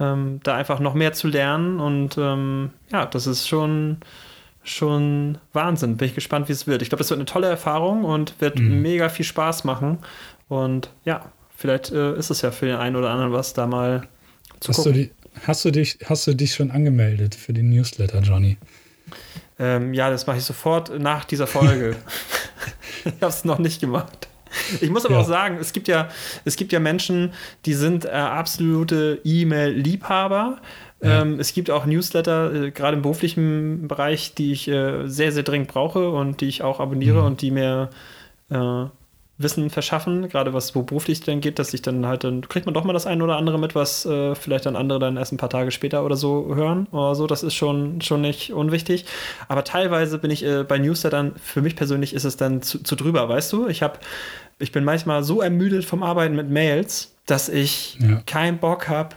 [0.00, 3.98] ähm, da einfach noch mehr zu lernen und ähm, ja, das ist schon
[4.64, 5.98] schon Wahnsinn.
[5.98, 6.80] Bin ich gespannt, wie es wird.
[6.82, 8.80] Ich glaube, das wird eine tolle Erfahrung und wird mhm.
[8.80, 9.98] mega viel Spaß machen.
[10.48, 14.08] Und ja, vielleicht äh, ist es ja für den einen oder anderen was, da mal
[14.66, 15.10] Hast du, die,
[15.46, 18.56] hast, du dich, hast du dich schon angemeldet für den Newsletter, Johnny?
[19.58, 21.96] Ähm, ja, das mache ich sofort nach dieser Folge.
[23.04, 24.28] ich habe es noch nicht gemacht.
[24.80, 25.20] Ich muss aber ja.
[25.20, 26.08] auch sagen, es gibt ja,
[26.44, 27.32] es gibt ja Menschen,
[27.66, 30.58] die sind äh, absolute E-Mail-Liebhaber.
[31.02, 31.22] Ja.
[31.22, 35.42] Ähm, es gibt auch Newsletter, äh, gerade im beruflichen Bereich, die ich äh, sehr, sehr
[35.42, 37.26] dringend brauche und die ich auch abonniere mhm.
[37.26, 37.90] und die mir
[38.50, 38.86] äh,
[39.36, 42.74] Wissen verschaffen, gerade was wo beruflich dann geht, dass ich dann halt, dann kriegt man
[42.74, 45.38] doch mal das eine oder andere mit, was äh, vielleicht dann andere dann erst ein
[45.38, 47.26] paar Tage später oder so hören oder so.
[47.26, 49.06] Das ist schon, schon nicht unwichtig.
[49.48, 52.94] Aber teilweise bin ich äh, bei Newslettern, für mich persönlich ist es dann zu, zu
[52.94, 53.66] drüber, weißt du?
[53.66, 53.98] Ich habe,
[54.58, 58.22] ich bin manchmal so ermüdet vom Arbeiten mit Mails, dass ich ja.
[58.26, 59.16] keinen Bock habe,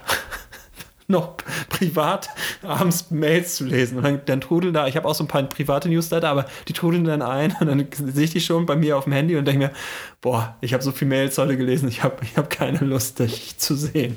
[1.06, 1.36] noch
[1.70, 2.28] privat
[2.62, 3.96] abends Mails zu lesen.
[3.96, 6.74] Und dann, dann trudeln da, ich habe auch so ein paar private Newsletter, aber die
[6.74, 9.46] trudeln dann ein und dann sehe ich die schon bei mir auf dem Handy und
[9.46, 9.72] denke mir,
[10.20, 13.56] boah, ich habe so viele Mails heute gelesen, ich habe ich hab keine Lust, dich
[13.58, 14.16] zu sehen.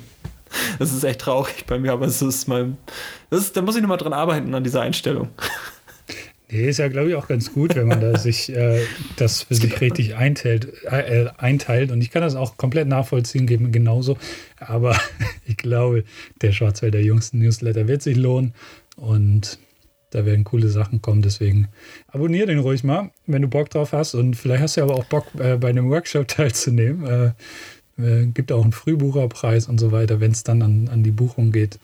[0.78, 2.76] Das ist echt traurig bei mir, aber es ist mein,
[3.30, 5.30] das ist, da muss ich nochmal dran arbeiten an dieser Einstellung.
[6.52, 8.80] Ist ja, glaube ich, auch ganz gut, wenn man da sich äh,
[9.16, 11.90] das für sich richtig einteilt, äh, einteilt.
[11.90, 14.18] Und ich kann das auch komplett nachvollziehen, geben genauso.
[14.58, 14.96] Aber
[15.46, 16.04] ich glaube,
[16.42, 18.54] der Schwarzwälder Jüngsten Newsletter wird sich lohnen.
[18.96, 19.58] Und
[20.10, 21.22] da werden coole Sachen kommen.
[21.22, 21.68] Deswegen
[22.08, 24.14] abonniere den ruhig mal, wenn du Bock drauf hast.
[24.14, 27.06] Und vielleicht hast du aber auch Bock, äh, bei einem Workshop teilzunehmen.
[27.06, 27.32] Äh,
[27.98, 31.52] äh, gibt auch einen Frühbucherpreis und so weiter, wenn es dann an, an die Buchung
[31.52, 31.78] geht.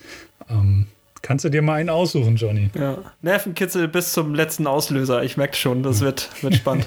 [0.50, 0.86] Ähm,
[1.22, 2.70] Kannst du dir mal einen aussuchen, Johnny?
[2.74, 2.98] Ja.
[3.22, 5.22] Nervenkitzel bis zum letzten Auslöser.
[5.22, 6.86] Ich merke schon, das wird, wird spannend.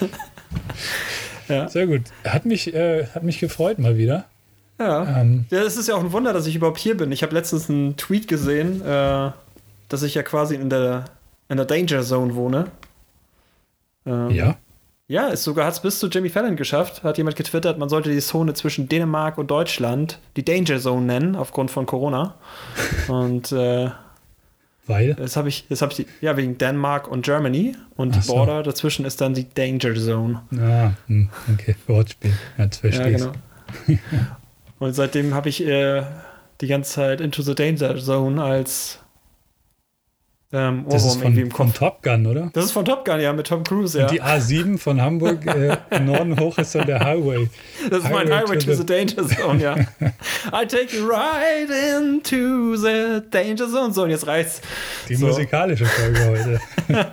[1.48, 1.68] ja.
[1.68, 2.02] Sehr gut.
[2.24, 4.26] Hat mich, äh, hat mich gefreut mal wieder.
[4.78, 5.20] Ja.
[5.20, 5.46] Ähm.
[5.50, 7.12] ja, es ist ja auch ein Wunder, dass ich überhaupt hier bin.
[7.12, 9.30] Ich habe letztens einen Tweet gesehen, äh,
[9.88, 11.04] dass ich ja quasi in der,
[11.48, 12.66] in der Danger Zone wohne.
[14.06, 14.56] Ähm, ja.
[15.12, 17.02] Ja, es sogar hat es bis zu Jimmy Fallon geschafft.
[17.02, 21.36] Hat jemand getwittert, man sollte die Zone zwischen Dänemark und Deutschland die Danger Zone nennen,
[21.36, 22.36] aufgrund von Corona.
[23.08, 23.90] und äh,
[24.86, 25.12] weil?
[25.12, 28.64] Das habe ich, das habe ich, ja, wegen Dänemark und Germany und Ach die Border
[28.64, 28.70] so.
[28.70, 30.40] dazwischen ist dann die Danger Zone.
[30.58, 32.32] Ah, hm, okay, Wortspiel.
[32.56, 33.32] Jetzt verstehe ja, genau.
[34.78, 36.04] und seitdem habe ich äh,
[36.62, 39.01] die ganze Zeit Into the Danger Zone als
[40.54, 42.50] ähm, das ist von, von, Top Gun, oder?
[42.52, 44.04] Das ist von Top Gun, ja, mit Tom Cruise, ja.
[44.04, 45.46] Und die A7 von Hamburg
[45.90, 47.48] äh, Norden hoch ist dann der Highway.
[47.88, 49.76] Das ist Highway mein Highway to, to the, the Danger Zone, ja.
[50.52, 53.94] I take you right into the Danger Zone.
[53.94, 54.60] So, und jetzt reicht's.
[55.08, 55.26] Die so.
[55.26, 56.60] musikalische Folge heute.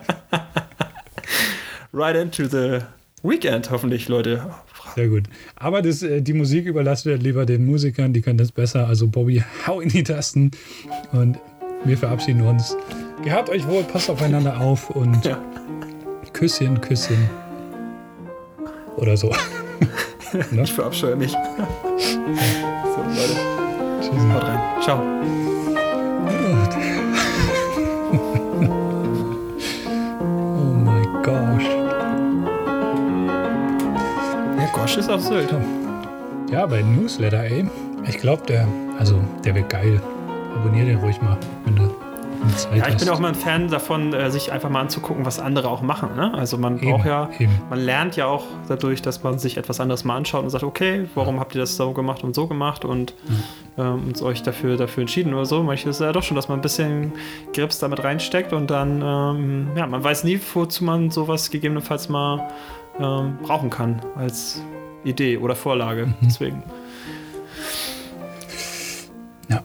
[1.93, 2.79] right into the
[3.23, 4.49] Weekend, hoffentlich, Leute.
[4.95, 5.23] Sehr gut.
[5.55, 8.85] Aber das, äh, die Musik überlassen wir lieber den Musikern, die können das besser.
[8.85, 10.51] Also Bobby, hau in die Tasten
[11.13, 11.37] und
[11.85, 12.75] wir verabschieden uns.
[13.23, 15.37] Gehabt euch wohl, passt aufeinander auf und ja.
[16.31, 17.29] Küsschen, Küsschen.
[18.95, 19.29] Oder so.
[20.51, 20.63] ne?
[20.63, 21.31] Ich verabscheue mich.
[21.31, 21.37] so,
[23.09, 23.35] Leute.
[24.01, 24.23] Tschüss.
[24.33, 24.59] Haut rein.
[24.81, 25.01] Ciao.
[30.21, 31.61] oh mein Gott.
[34.57, 35.53] Ja, Gosh ist auf Sylt.
[36.51, 37.69] Ja, bei Newsletter, ey.
[38.07, 38.65] Ich glaube, der,
[38.97, 40.01] also, der wird geil.
[40.55, 41.93] Abonnier den ruhig mal, wenn du
[42.75, 45.69] ja, ich bin auch mal ein Fan davon, äh, sich einfach mal anzugucken, was andere
[45.69, 46.15] auch machen.
[46.15, 46.33] Ne?
[46.33, 47.51] Also man eben, braucht ja, eben.
[47.69, 51.07] man lernt ja auch dadurch, dass man sich etwas anderes mal anschaut und sagt, okay,
[51.15, 51.41] warum ja.
[51.41, 53.13] habt ihr das so gemacht und so gemacht und,
[53.77, 53.93] ja.
[53.93, 55.63] ähm, euch dafür, dafür entschieden oder so.
[55.63, 57.13] Manchmal ist es ja doch schon, dass man ein bisschen
[57.53, 62.49] Grips damit reinsteckt und dann, ähm, ja, man weiß nie, wozu man sowas gegebenenfalls mal
[62.99, 64.61] ähm, brauchen kann als
[65.03, 66.07] Idee oder Vorlage.
[66.07, 66.15] Mhm.
[66.21, 66.63] Deswegen.
[69.49, 69.63] Ja.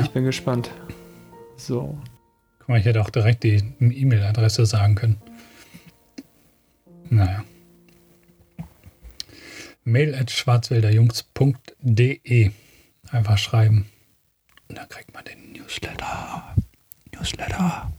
[0.00, 0.70] Ich bin gespannt.
[1.56, 1.98] So.
[2.58, 5.16] Guck mal, ich hätte auch direkt die E-Mail-Adresse sagen können.
[7.10, 7.44] Naja.
[9.84, 12.52] Mail at schwarzwälderjungs.de.
[13.10, 13.86] Einfach schreiben.
[14.68, 16.54] Und dann kriegt man den Newsletter.
[17.14, 17.92] Newsletter.